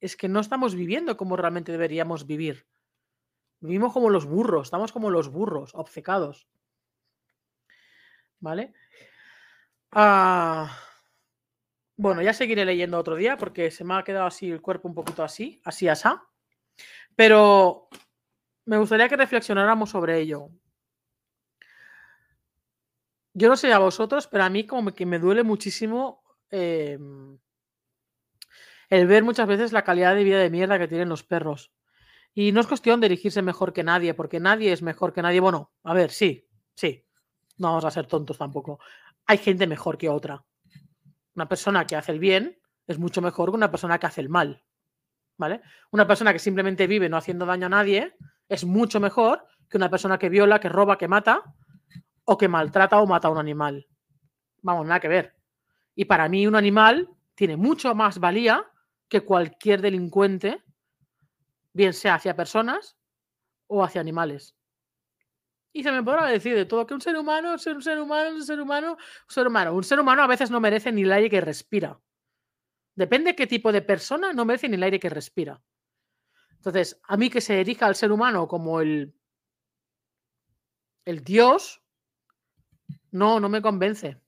es 0.00 0.16
que 0.16 0.28
no 0.28 0.40
estamos 0.40 0.74
viviendo 0.74 1.16
como 1.16 1.36
realmente 1.36 1.72
deberíamos 1.72 2.26
vivir. 2.26 2.66
Vivimos 3.62 3.92
como 3.92 4.10
los 4.10 4.26
burros, 4.26 4.66
estamos 4.66 4.90
como 4.90 5.08
los 5.08 5.30
burros, 5.30 5.70
obcecados. 5.74 6.48
¿Vale? 8.40 8.74
Ah, 9.92 10.76
bueno, 11.96 12.22
ya 12.22 12.32
seguiré 12.32 12.64
leyendo 12.64 12.98
otro 12.98 13.14
día 13.14 13.36
porque 13.36 13.70
se 13.70 13.84
me 13.84 13.94
ha 13.94 14.02
quedado 14.02 14.26
así 14.26 14.50
el 14.50 14.60
cuerpo 14.60 14.88
un 14.88 14.94
poquito 14.94 15.22
así, 15.22 15.60
así 15.64 15.86
asá. 15.86 16.26
Pero 17.14 17.88
me 18.64 18.78
gustaría 18.78 19.08
que 19.08 19.16
reflexionáramos 19.16 19.90
sobre 19.90 20.18
ello. 20.18 20.48
Yo 23.34 23.48
no 23.48 23.56
sé 23.56 23.72
a 23.72 23.78
vosotros, 23.78 24.26
pero 24.26 24.42
a 24.42 24.50
mí 24.50 24.66
como 24.66 24.92
que 24.92 25.06
me 25.06 25.20
duele 25.20 25.44
muchísimo 25.44 26.24
em, 26.50 27.38
el 28.90 29.06
ver 29.06 29.22
muchas 29.22 29.46
veces 29.46 29.72
la 29.72 29.84
calidad 29.84 30.16
de 30.16 30.24
vida 30.24 30.40
de 30.40 30.50
mierda 30.50 30.80
que 30.80 30.88
tienen 30.88 31.08
los 31.08 31.22
perros. 31.22 31.72
Y 32.34 32.52
no 32.52 32.60
es 32.60 32.66
cuestión 32.66 33.00
de 33.00 33.08
dirigirse 33.08 33.42
mejor 33.42 33.72
que 33.72 33.84
nadie, 33.84 34.14
porque 34.14 34.40
nadie 34.40 34.72
es 34.72 34.82
mejor 34.82 35.12
que 35.12 35.22
nadie. 35.22 35.40
Bueno, 35.40 35.72
a 35.84 35.92
ver, 35.92 36.10
sí, 36.10 36.46
sí. 36.74 37.04
No 37.58 37.68
vamos 37.68 37.84
a 37.84 37.90
ser 37.90 38.06
tontos 38.06 38.38
tampoco. 38.38 38.78
Hay 39.26 39.38
gente 39.38 39.66
mejor 39.66 39.98
que 39.98 40.08
otra. 40.08 40.44
Una 41.34 41.48
persona 41.48 41.86
que 41.86 41.96
hace 41.96 42.12
el 42.12 42.18
bien 42.18 42.58
es 42.86 42.98
mucho 42.98 43.20
mejor 43.20 43.50
que 43.50 43.56
una 43.56 43.70
persona 43.70 43.98
que 43.98 44.06
hace 44.06 44.20
el 44.20 44.28
mal. 44.28 44.64
¿Vale? 45.36 45.60
Una 45.90 46.06
persona 46.06 46.32
que 46.32 46.38
simplemente 46.38 46.86
vive 46.86 47.08
no 47.08 47.16
haciendo 47.16 47.46
daño 47.46 47.66
a 47.66 47.70
nadie 47.70 48.14
es 48.48 48.64
mucho 48.64 49.00
mejor 49.00 49.46
que 49.68 49.76
una 49.76 49.90
persona 49.90 50.18
que 50.18 50.28
viola, 50.28 50.60
que 50.60 50.68
roba, 50.68 50.98
que 50.98 51.08
mata 51.08 51.42
o 52.24 52.36
que 52.36 52.48
maltrata 52.48 53.00
o 53.00 53.06
mata 53.06 53.28
a 53.28 53.30
un 53.30 53.38
animal. 53.38 53.86
Vamos, 54.62 54.86
nada 54.86 55.00
que 55.00 55.08
ver. 55.08 55.34
Y 55.94 56.04
para 56.04 56.28
mí 56.28 56.46
un 56.46 56.54
animal 56.54 57.08
tiene 57.34 57.56
mucho 57.56 57.94
más 57.94 58.18
valía 58.18 58.64
que 59.08 59.22
cualquier 59.22 59.80
delincuente, 59.80 60.62
bien 61.72 61.92
sea 61.92 62.14
hacia 62.14 62.36
personas 62.36 62.96
o 63.66 63.82
hacia 63.84 64.00
animales. 64.00 64.56
Y 65.72 65.82
se 65.82 65.90
me 65.90 66.02
podrá 66.02 66.26
decir 66.26 66.54
de 66.54 66.66
todo 66.66 66.86
que 66.86 66.94
un 66.94 67.00
ser 67.00 67.16
humano, 67.16 67.56
ser 67.56 67.76
un 67.76 67.82
ser 67.82 67.98
humano, 67.98 68.34
un 68.34 68.44
ser 68.44 68.60
humano, 68.60 68.92
un 68.92 69.34
ser 69.34 69.46
humano. 69.46 69.74
Un 69.74 69.84
ser 69.84 70.00
humano 70.00 70.22
a 70.22 70.26
veces 70.26 70.50
no 70.50 70.60
merece 70.60 70.92
ni 70.92 71.02
el 71.02 71.12
aire 71.12 71.30
que 71.30 71.40
respira. 71.40 71.98
Depende 72.94 73.34
qué 73.34 73.46
tipo 73.46 73.72
de 73.72 73.80
persona, 73.80 74.34
no 74.34 74.44
merece 74.44 74.68
ni 74.68 74.76
el 74.76 74.82
aire 74.82 75.00
que 75.00 75.08
respira. 75.08 75.62
Entonces, 76.56 77.00
a 77.04 77.16
mí 77.16 77.30
que 77.30 77.40
se 77.40 77.58
erija 77.58 77.86
al 77.86 77.96
ser 77.96 78.12
humano 78.12 78.46
como 78.46 78.82
el, 78.82 79.14
el 81.06 81.24
Dios, 81.24 81.82
no, 83.10 83.40
no 83.40 83.48
me 83.48 83.62
convence. 83.62 84.20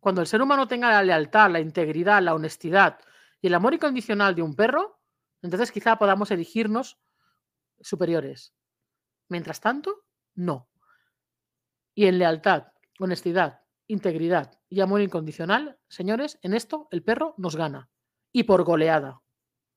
Cuando 0.00 0.20
el 0.20 0.26
ser 0.26 0.42
humano 0.42 0.66
tenga 0.66 0.90
la 0.90 1.02
lealtad, 1.02 1.50
la 1.50 1.60
integridad, 1.60 2.20
la 2.20 2.34
honestidad 2.34 2.98
y 3.40 3.46
el 3.46 3.54
amor 3.54 3.74
incondicional 3.74 4.34
de 4.34 4.42
un 4.42 4.54
perro, 4.56 4.97
entonces 5.42 5.72
quizá 5.72 5.96
podamos 5.96 6.30
erigirnos 6.30 6.98
superiores. 7.80 8.54
Mientras 9.28 9.60
tanto, 9.60 10.04
no. 10.34 10.68
Y 11.94 12.06
en 12.06 12.18
lealtad, 12.18 12.72
honestidad, 12.98 13.62
integridad 13.86 14.60
y 14.68 14.80
amor 14.80 15.00
incondicional, 15.00 15.78
señores, 15.88 16.38
en 16.42 16.54
esto 16.54 16.88
el 16.90 17.02
perro 17.02 17.34
nos 17.36 17.56
gana. 17.56 17.90
Y 18.32 18.44
por 18.44 18.64
goleada. 18.64 19.22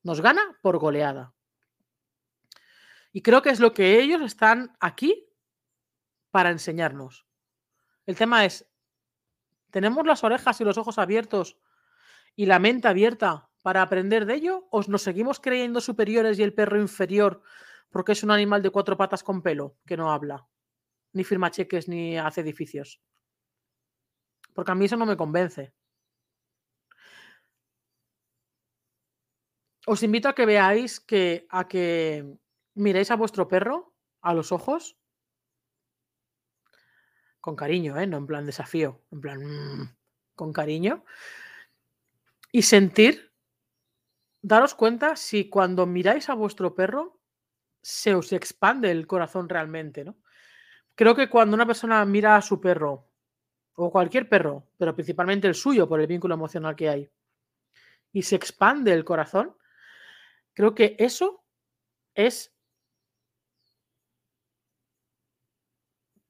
Nos 0.03 0.21
gana 0.21 0.41
por 0.61 0.77
goleada. 0.77 1.33
Y 3.13 3.21
creo 3.21 3.41
que 3.41 3.49
es 3.49 3.59
lo 3.59 3.73
que 3.73 4.01
ellos 4.01 4.21
están 4.21 4.75
aquí 4.79 5.27
para 6.31 6.49
enseñarnos. 6.49 7.25
El 8.05 8.15
tema 8.15 8.45
es, 8.45 8.69
¿tenemos 9.69 10.05
las 10.07 10.23
orejas 10.23 10.59
y 10.59 10.63
los 10.63 10.77
ojos 10.77 10.97
abiertos 10.97 11.57
y 12.35 12.45
la 12.45 12.59
mente 12.59 12.87
abierta 12.87 13.50
para 13.61 13.81
aprender 13.81 14.25
de 14.25 14.35
ello? 14.35 14.67
¿O 14.71 14.81
nos 14.87 15.03
seguimos 15.03 15.39
creyendo 15.39 15.81
superiores 15.81 16.39
y 16.39 16.43
el 16.43 16.53
perro 16.53 16.79
inferior 16.79 17.41
porque 17.89 18.13
es 18.13 18.23
un 18.23 18.31
animal 18.31 18.61
de 18.61 18.69
cuatro 18.69 18.97
patas 18.97 19.23
con 19.23 19.41
pelo 19.41 19.77
que 19.85 19.97
no 19.97 20.11
habla? 20.11 20.47
ni 21.13 21.23
firma 21.23 21.51
cheques, 21.51 21.87
ni 21.87 22.17
hace 22.17 22.41
edificios. 22.41 23.01
Porque 24.53 24.71
a 24.71 24.75
mí 24.75 24.85
eso 24.85 24.97
no 24.97 25.05
me 25.05 25.17
convence. 25.17 25.73
Os 29.87 30.03
invito 30.03 30.29
a 30.29 30.35
que 30.35 30.45
veáis 30.45 30.99
que 30.99 31.47
a 31.49 31.67
que 31.67 32.37
miréis 32.75 33.09
a 33.11 33.15
vuestro 33.15 33.47
perro 33.47 33.95
a 34.21 34.33
los 34.33 34.51
ojos 34.51 34.97
con 37.39 37.55
cariño, 37.55 37.97
¿eh? 37.99 38.05
no 38.05 38.17
en 38.17 38.27
plan 38.27 38.45
desafío, 38.45 39.01
en 39.11 39.21
plan 39.21 39.41
mm, 39.41 39.95
con 40.35 40.53
cariño 40.53 41.03
y 42.51 42.61
sentir, 42.61 43.30
daros 44.41 44.75
cuenta 44.75 45.15
si 45.15 45.49
cuando 45.49 45.85
miráis 45.85 46.29
a 46.29 46.33
vuestro 46.35 46.75
perro 46.75 47.19
se 47.81 48.15
os 48.15 48.33
expande 48.33 48.91
el 48.91 49.07
corazón 49.07 49.49
realmente, 49.49 50.05
¿no? 50.05 50.17
Creo 50.95 51.15
que 51.15 51.29
cuando 51.29 51.55
una 51.55 51.65
persona 51.67 52.05
mira 52.05 52.35
a 52.37 52.41
su 52.41 52.61
perro, 52.61 53.09
o 53.75 53.91
cualquier 53.91 54.29
perro, 54.29 54.67
pero 54.77 54.95
principalmente 54.95 55.47
el 55.47 55.55
suyo 55.55 55.87
por 55.89 56.01
el 56.01 56.07
vínculo 56.07 56.35
emocional 56.35 56.75
que 56.75 56.89
hay, 56.89 57.11
y 58.13 58.21
se 58.23 58.35
expande 58.35 58.93
el 58.93 59.05
corazón, 59.05 59.55
creo 60.53 60.75
que 60.75 60.95
eso 60.99 61.43
es 62.15 62.53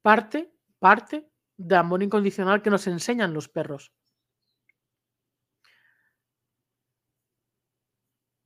parte, 0.04 0.52
parte 0.80 1.30
de 1.58 1.76
amor 1.76 2.02
incondicional 2.04 2.62
que 2.62 2.70
nos 2.72 2.88
enseñan 2.88 3.34
los 3.34 3.50
perros. 3.50 3.92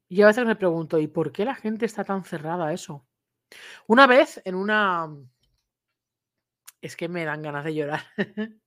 Y 0.07 0.21
a 0.21 0.27
veces 0.27 0.45
me 0.45 0.55
pregunto, 0.55 0.99
¿y 0.99 1.07
por 1.07 1.31
qué 1.31 1.45
la 1.45 1.55
gente 1.55 1.85
está 1.85 2.03
tan 2.03 2.23
cerrada 2.23 2.67
a 2.67 2.73
eso? 2.73 3.05
Una 3.87 4.07
vez 4.07 4.41
en 4.45 4.55
una 4.55 5.09
es 6.81 6.95
que 6.95 7.09
me 7.09 7.25
dan 7.25 7.41
ganas 7.41 7.65
de 7.65 7.73
llorar. 7.73 8.03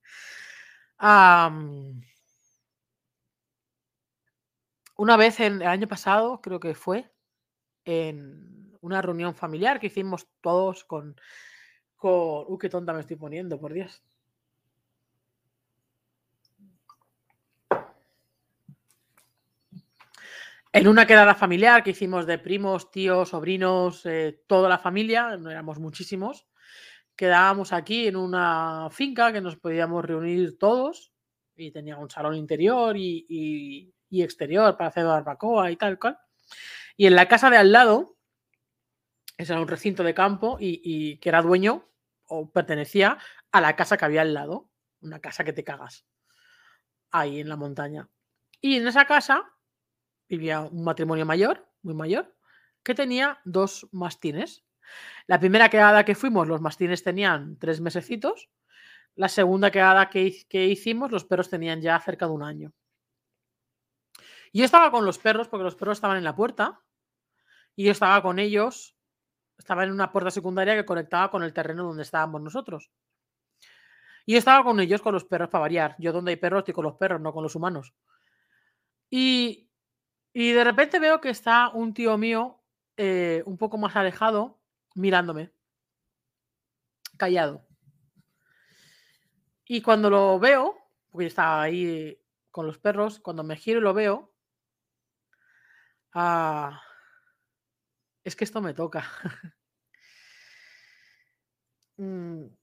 una 4.97 5.17
vez 5.17 5.39
en 5.39 5.61
el 5.61 5.67
año 5.67 5.87
pasado, 5.87 6.41
creo 6.41 6.59
que 6.59 6.75
fue, 6.75 7.09
en 7.85 8.77
una 8.81 9.01
reunión 9.01 9.35
familiar 9.35 9.79
que 9.79 9.87
hicimos 9.87 10.27
todos 10.41 10.83
con. 10.83 11.15
con 11.95 12.45
uy, 12.47 12.57
qué 12.59 12.69
tonta 12.69 12.93
me 12.93 13.01
estoy 13.01 13.15
poniendo, 13.15 13.59
por 13.59 13.73
Dios. 13.73 14.03
En 20.71 20.87
una 20.87 21.07
quedada 21.07 21.33
familiar 21.33 21.83
que 21.83 21.91
hicimos 21.91 22.25
de 22.25 22.37
primos, 22.37 22.91
tíos, 22.91 23.29
sobrinos, 23.29 24.05
eh, 24.05 24.43
toda 24.47 24.69
la 24.69 24.77
familia, 24.77 25.35
no 25.37 25.49
éramos 25.49 25.79
muchísimos 25.79 26.49
quedábamos 27.19 27.73
aquí 27.73 28.07
en 28.07 28.15
una 28.15 28.87
finca 28.91 29.33
que 29.33 29.41
nos 29.41 29.57
podíamos 29.57 30.05
reunir 30.05 30.57
todos 30.57 31.11
y 31.53 31.69
tenía 31.69 31.97
un 31.97 32.09
salón 32.09 32.33
interior 32.35 32.95
y, 32.95 33.93
exterior 34.09 34.77
para 34.77 34.87
hacer 34.87 35.03
barbacoa 35.03 35.69
y 35.69 35.75
tal 35.75 35.99
cual. 35.99 36.17
Y 36.95 37.07
en 37.07 37.15
la 37.15 37.27
casa 37.27 37.49
de 37.49 37.57
al 37.57 37.73
lado, 37.73 38.15
ese 39.37 39.51
era 39.51 39.61
un 39.61 39.67
recinto 39.67 40.01
de 40.01 40.13
campo 40.13 40.55
y, 40.61 41.17
que 41.17 41.27
era 41.27 41.41
dueño 41.41 41.89
o 42.27 42.49
pertenecía 42.49 43.17
a 43.51 43.59
la 43.59 43.75
casa 43.75 43.97
que 43.97 44.05
había 44.05 44.21
al 44.21 44.33
lado, 44.33 44.69
una 45.01 45.19
casa 45.19 45.43
que 45.43 45.51
te 45.51 45.65
cagas, 45.65 46.05
ahí 47.11 47.41
en 47.41 47.49
la 47.49 47.57
montaña. 47.57 48.07
Y 48.61 48.77
en 48.77 48.87
esa 48.87 49.03
casa 49.03 49.43
vivía 50.29 50.61
un 50.61 50.83
matrimonio 50.83 51.25
mayor, 51.25 51.67
muy 51.81 51.93
mayor, 51.93 52.33
que 52.83 52.95
tenía 52.95 53.39
dos 53.43 53.87
mastines 53.91 54.63
la 55.27 55.39
primera 55.39 55.69
quedada 55.69 56.03
que 56.05 56.15
fuimos, 56.15 56.47
los 56.47 56.61
mastines 56.61 57.03
tenían 57.03 57.57
tres 57.59 57.81
mesecitos. 57.81 58.49
La 59.15 59.29
segunda 59.29 59.71
quedada 59.71 60.09
que, 60.09 60.47
que 60.47 60.67
hicimos, 60.67 61.11
los 61.11 61.25
perros 61.25 61.49
tenían 61.49 61.81
ya 61.81 61.99
cerca 61.99 62.25
de 62.25 62.31
un 62.31 62.43
año. 62.43 62.73
Yo 64.53 64.65
estaba 64.65 64.91
con 64.91 65.05
los 65.05 65.19
perros, 65.19 65.47
porque 65.47 65.63
los 65.63 65.75
perros 65.75 65.97
estaban 65.97 66.17
en 66.17 66.23
la 66.23 66.35
puerta, 66.35 66.81
y 67.75 67.85
yo 67.85 67.91
estaba 67.91 68.21
con 68.21 68.39
ellos, 68.39 68.95
estaba 69.57 69.83
en 69.83 69.91
una 69.91 70.11
puerta 70.11 70.31
secundaria 70.31 70.75
que 70.75 70.85
conectaba 70.85 71.29
con 71.29 71.43
el 71.43 71.53
terreno 71.53 71.83
donde 71.83 72.03
estábamos 72.03 72.41
nosotros. 72.41 72.89
Y 74.25 74.33
yo 74.33 74.39
estaba 74.39 74.63
con 74.63 74.79
ellos, 74.79 75.01
con 75.01 75.13
los 75.13 75.25
perros, 75.25 75.49
para 75.49 75.61
variar. 75.61 75.95
Yo 75.99 76.11
donde 76.11 76.31
hay 76.31 76.37
perros 76.37 76.59
estoy 76.59 76.73
con 76.73 76.85
los 76.85 76.95
perros, 76.95 77.21
no 77.21 77.33
con 77.33 77.43
los 77.43 77.55
humanos. 77.55 77.93
Y, 79.09 79.68
y 80.33 80.51
de 80.51 80.63
repente 80.63 80.99
veo 80.99 81.21
que 81.21 81.29
está 81.29 81.69
un 81.69 81.93
tío 81.93 82.17
mío 82.17 82.59
eh, 82.97 83.43
un 83.45 83.57
poco 83.57 83.77
más 83.77 83.95
alejado 83.95 84.59
mirándome, 84.95 85.51
callado. 87.17 87.65
Y 89.65 89.81
cuando 89.81 90.09
lo 90.09 90.39
veo, 90.39 90.77
porque 91.11 91.27
estaba 91.27 91.61
ahí 91.61 92.19
con 92.51 92.65
los 92.65 92.77
perros, 92.77 93.19
cuando 93.19 93.43
me 93.43 93.55
giro 93.55 93.79
y 93.79 93.83
lo 93.83 93.93
veo, 93.93 94.33
ah, 96.13 96.81
es 98.23 98.35
que 98.35 98.43
esto 98.43 98.61
me 98.61 98.73
toca. 98.73 99.05
Mm. 101.99 102.58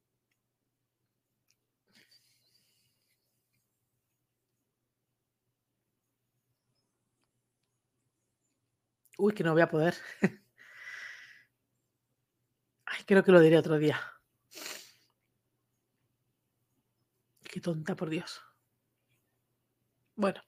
Uy, 9.18 9.32
que 9.34 9.44
no 9.44 9.52
voy 9.52 9.62
a 9.62 9.68
poder. 9.68 9.94
creo 13.06 13.22
que 13.24 13.32
lo 13.32 13.40
diré 13.40 13.56
otro 13.58 13.78
día. 13.78 13.98
Qué 17.50 17.60
tonta, 17.60 17.96
por 17.96 18.10
Dios. 18.10 18.42
Bueno. 20.16 20.40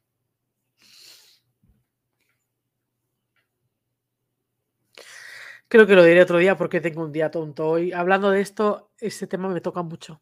Creo 5.69 5.87
que 5.87 5.95
lo 5.95 6.03
diré 6.03 6.23
otro 6.23 6.39
día 6.39 6.57
porque 6.57 6.81
tengo 6.81 7.05
un 7.05 7.13
día 7.13 7.31
tonto 7.31 7.69
hoy. 7.69 7.93
Hablando 7.93 8.31
de 8.31 8.41
esto, 8.41 8.91
ese 8.99 9.27
tema 9.27 9.49
me 9.49 9.61
toca 9.61 9.83
mucho. 9.83 10.21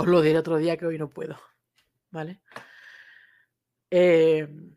Os 0.00 0.06
lo 0.12 0.22
diré 0.22 0.38
otro 0.38 0.56
día 0.58 0.76
que 0.76 0.86
hoy 0.86 0.98
no 0.98 1.08
puedo. 1.08 1.36
¿Vale? 2.10 2.40
Em, 3.90 4.76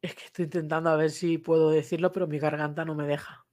es 0.00 0.14
que 0.14 0.24
Estoy 0.26 0.44
intentando 0.44 0.90
a 0.90 0.96
ver 0.96 1.10
si 1.10 1.38
puedo 1.38 1.70
decirlo, 1.70 2.12
pero 2.12 2.26
mi 2.26 2.38
garganta 2.38 2.84
no 2.84 2.94
me 2.94 3.06
deja. 3.06 3.44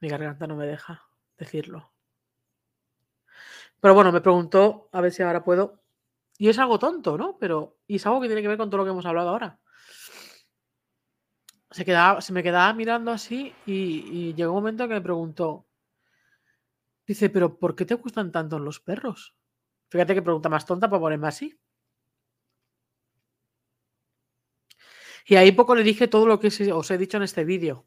Mi 0.00 0.08
garganta 0.08 0.46
no 0.46 0.56
me 0.56 0.66
deja 0.66 1.08
decirlo. 1.38 1.92
Pero 3.80 3.94
bueno, 3.94 4.12
me 4.12 4.20
preguntó 4.20 4.88
a 4.92 5.00
ver 5.00 5.12
si 5.12 5.22
ahora 5.22 5.44
puedo. 5.44 5.82
Y 6.38 6.48
es 6.48 6.58
algo 6.58 6.78
tonto, 6.78 7.18
¿no? 7.18 7.38
Pero. 7.38 7.78
Y 7.86 7.96
es 7.96 8.06
algo 8.06 8.20
que 8.20 8.28
tiene 8.28 8.42
que 8.42 8.48
ver 8.48 8.58
con 8.58 8.70
todo 8.70 8.78
lo 8.78 8.84
que 8.84 8.90
hemos 8.90 9.06
hablado 9.06 9.30
ahora. 9.30 9.60
Se, 11.70 11.84
quedaba, 11.84 12.20
se 12.20 12.32
me 12.32 12.42
quedaba 12.42 12.72
mirando 12.74 13.10
así 13.10 13.54
y, 13.66 14.28
y 14.30 14.34
llegó 14.34 14.52
un 14.52 14.58
momento 14.58 14.88
que 14.88 14.94
me 14.94 15.00
preguntó. 15.00 15.66
Dice, 17.06 17.30
pero 17.30 17.58
¿por 17.58 17.74
qué 17.74 17.84
te 17.84 17.94
gustan 17.94 18.30
tanto 18.32 18.58
los 18.58 18.80
perros? 18.80 19.34
Fíjate 19.88 20.14
qué 20.14 20.22
pregunta 20.22 20.48
más 20.48 20.64
tonta 20.66 20.88
para 20.88 21.00
ponerme 21.00 21.28
así. 21.28 21.58
Y 25.26 25.36
ahí 25.36 25.52
poco 25.52 25.74
le 25.74 25.82
dije 25.82 26.08
todo 26.08 26.26
lo 26.26 26.40
que 26.40 26.48
os 26.72 26.90
he 26.90 26.98
dicho 26.98 27.16
en 27.16 27.22
este 27.24 27.44
vídeo. 27.44 27.86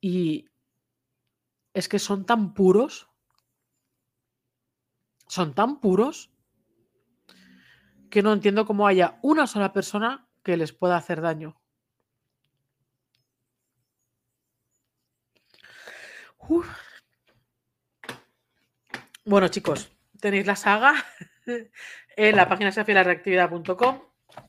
Y 0.00 0.48
es 1.74 1.88
que 1.88 1.98
son 1.98 2.24
tan 2.24 2.54
puros, 2.54 3.08
son 5.28 5.54
tan 5.54 5.80
puros, 5.80 6.30
que 8.10 8.22
no 8.22 8.32
entiendo 8.32 8.66
cómo 8.66 8.86
haya 8.86 9.18
una 9.22 9.46
sola 9.46 9.72
persona 9.72 10.26
que 10.42 10.56
les 10.56 10.72
pueda 10.72 10.96
hacer 10.96 11.20
daño. 11.20 11.60
Bueno, 19.24 19.48
chicos, 19.48 19.92
tenéis 20.20 20.46
la 20.46 20.56
saga 20.56 20.94
en 22.16 22.36
la 22.36 22.48
página 22.48 22.70
reactividad.com 22.70 24.02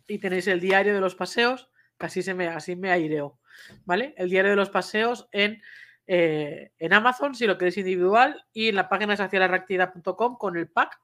y 0.07 0.17
tenéis 0.17 0.47
el 0.47 0.59
diario 0.59 0.95
de 0.95 1.01
los 1.01 1.13
paseos, 1.15 1.69
que 1.99 2.07
así, 2.07 2.23
se 2.23 2.33
me, 2.33 2.47
así 2.47 2.75
me 2.75 2.91
aireo, 2.91 3.39
¿vale? 3.85 4.15
El 4.17 4.29
diario 4.29 4.51
de 4.51 4.57
los 4.57 4.71
paseos 4.71 5.27
en, 5.31 5.61
eh, 6.07 6.71
en 6.79 6.93
Amazon, 6.93 7.35
si 7.35 7.45
lo 7.45 7.57
queréis 7.57 7.77
individual, 7.77 8.43
y 8.51 8.69
en 8.69 8.75
la 8.75 8.89
página 8.89 9.15
reactividad.com 9.15 10.37
con 10.37 10.57
el 10.57 10.69
pack 10.69 10.99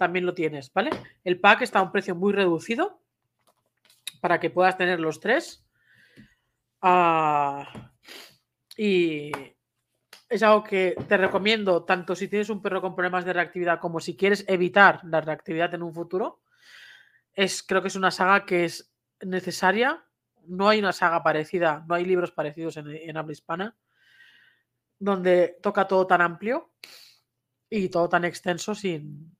también 0.00 0.24
lo 0.24 0.32
tienes, 0.32 0.72
¿vale? 0.72 0.88
El 1.24 1.38
pack 1.38 1.60
está 1.60 1.78
a 1.78 1.82
un 1.82 1.92
precio 1.92 2.14
muy 2.14 2.32
reducido 2.32 3.02
para 4.22 4.40
que 4.40 4.48
puedas 4.48 4.78
tener 4.78 4.98
los 4.98 5.20
tres. 5.20 5.62
Ah, 6.80 7.92
y, 8.78 9.30
es 10.30 10.42
algo 10.42 10.64
que 10.64 10.96
te 11.06 11.18
recomiendo 11.18 11.84
tanto 11.84 12.14
si 12.14 12.28
tienes 12.28 12.48
un 12.48 12.62
perro 12.62 12.80
con 12.80 12.94
problemas 12.94 13.26
de 13.26 13.34
reactividad 13.34 13.78
como 13.78 14.00
si 14.00 14.16
quieres 14.16 14.42
evitar 14.48 15.02
la 15.04 15.20
reactividad 15.20 15.74
en 15.74 15.82
un 15.82 15.92
futuro. 15.92 16.40
Es, 17.34 17.62
creo 17.62 17.82
que 17.82 17.88
es 17.88 17.96
una 17.96 18.10
saga 18.10 18.46
que 18.46 18.64
es 18.64 18.90
necesaria. 19.20 20.02
No 20.46 20.66
hay 20.66 20.78
una 20.78 20.94
saga 20.94 21.22
parecida, 21.22 21.84
no 21.86 21.94
hay 21.94 22.06
libros 22.06 22.32
parecidos 22.32 22.78
en, 22.78 23.16
habla 23.18 23.32
hispana, 23.32 23.76
donde 24.98 25.58
toca 25.60 25.86
todo 25.86 26.06
tan 26.06 26.22
amplio 26.22 26.70
y 27.68 27.90
todo 27.90 28.08
tan 28.08 28.24
extenso 28.24 28.74
sin, 28.74 29.36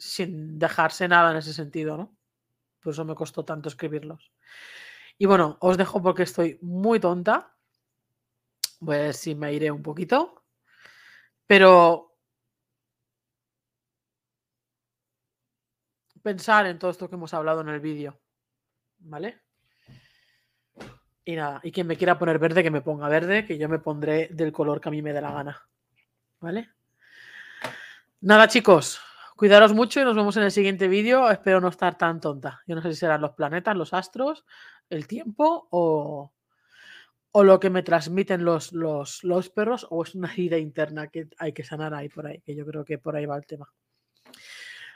sin 0.00 0.58
dejarse 0.58 1.06
nada 1.06 1.30
en 1.30 1.36
ese 1.36 1.52
sentido, 1.52 1.96
¿no? 1.96 2.16
Por 2.82 2.92
eso 2.94 3.04
me 3.04 3.14
costó 3.14 3.44
tanto 3.44 3.68
escribirlos. 3.68 4.32
Y 5.18 5.26
bueno, 5.26 5.58
os 5.60 5.76
dejo 5.76 6.02
porque 6.02 6.22
estoy 6.22 6.58
muy 6.62 6.98
tonta. 6.98 7.54
Voy 8.80 8.96
a 8.96 9.12
si 9.12 9.34
me 9.34 9.52
iré 9.52 9.70
un 9.70 9.82
poquito. 9.82 10.42
Pero 11.46 12.16
pensar 16.22 16.66
en 16.66 16.78
todo 16.78 16.90
esto 16.90 17.08
que 17.08 17.16
hemos 17.16 17.34
hablado 17.34 17.60
en 17.60 17.68
el 17.68 17.80
vídeo. 17.80 18.18
¿Vale? 19.00 19.42
Y 21.24 21.36
nada, 21.36 21.60
y 21.62 21.70
quien 21.70 21.86
me 21.86 21.96
quiera 21.96 22.18
poner 22.18 22.38
verde, 22.38 22.62
que 22.62 22.70
me 22.70 22.80
ponga 22.80 23.08
verde, 23.08 23.44
que 23.44 23.58
yo 23.58 23.68
me 23.68 23.78
pondré 23.78 24.28
del 24.32 24.52
color 24.52 24.80
que 24.80 24.88
a 24.88 24.92
mí 24.92 25.02
me 25.02 25.12
dé 25.12 25.20
la 25.20 25.32
gana. 25.32 25.68
¿Vale? 26.40 26.70
Nada, 28.22 28.48
chicos, 28.48 29.00
cuidaros 29.40 29.72
mucho 29.72 30.02
y 30.02 30.04
nos 30.04 30.14
vemos 30.14 30.36
en 30.36 30.42
el 30.42 30.50
siguiente 30.50 30.86
vídeo. 30.86 31.30
Espero 31.30 31.62
no 31.62 31.68
estar 31.68 31.96
tan 31.96 32.20
tonta. 32.20 32.60
Yo 32.66 32.74
no 32.74 32.82
sé 32.82 32.92
si 32.92 33.00
serán 33.00 33.22
los 33.22 33.30
planetas, 33.30 33.74
los 33.74 33.94
astros, 33.94 34.44
el 34.90 35.06
tiempo 35.06 35.66
o, 35.70 36.30
o 37.32 37.42
lo 37.42 37.58
que 37.58 37.70
me 37.70 37.82
transmiten 37.82 38.44
los, 38.44 38.74
los, 38.74 39.24
los 39.24 39.48
perros 39.48 39.86
o 39.88 40.02
es 40.02 40.14
una 40.14 40.30
herida 40.30 40.58
interna 40.58 41.06
que 41.06 41.28
hay 41.38 41.54
que 41.54 41.64
sanar 41.64 41.94
ahí 41.94 42.10
por 42.10 42.26
ahí, 42.26 42.42
que 42.42 42.54
yo 42.54 42.66
creo 42.66 42.84
que 42.84 42.98
por 42.98 43.16
ahí 43.16 43.24
va 43.24 43.38
el 43.38 43.46
tema. 43.46 43.72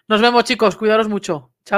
Nos 0.08 0.20
vemos 0.20 0.44
chicos, 0.44 0.76
cuidaros 0.76 1.08
mucho. 1.08 1.52
Chao. 1.64 1.72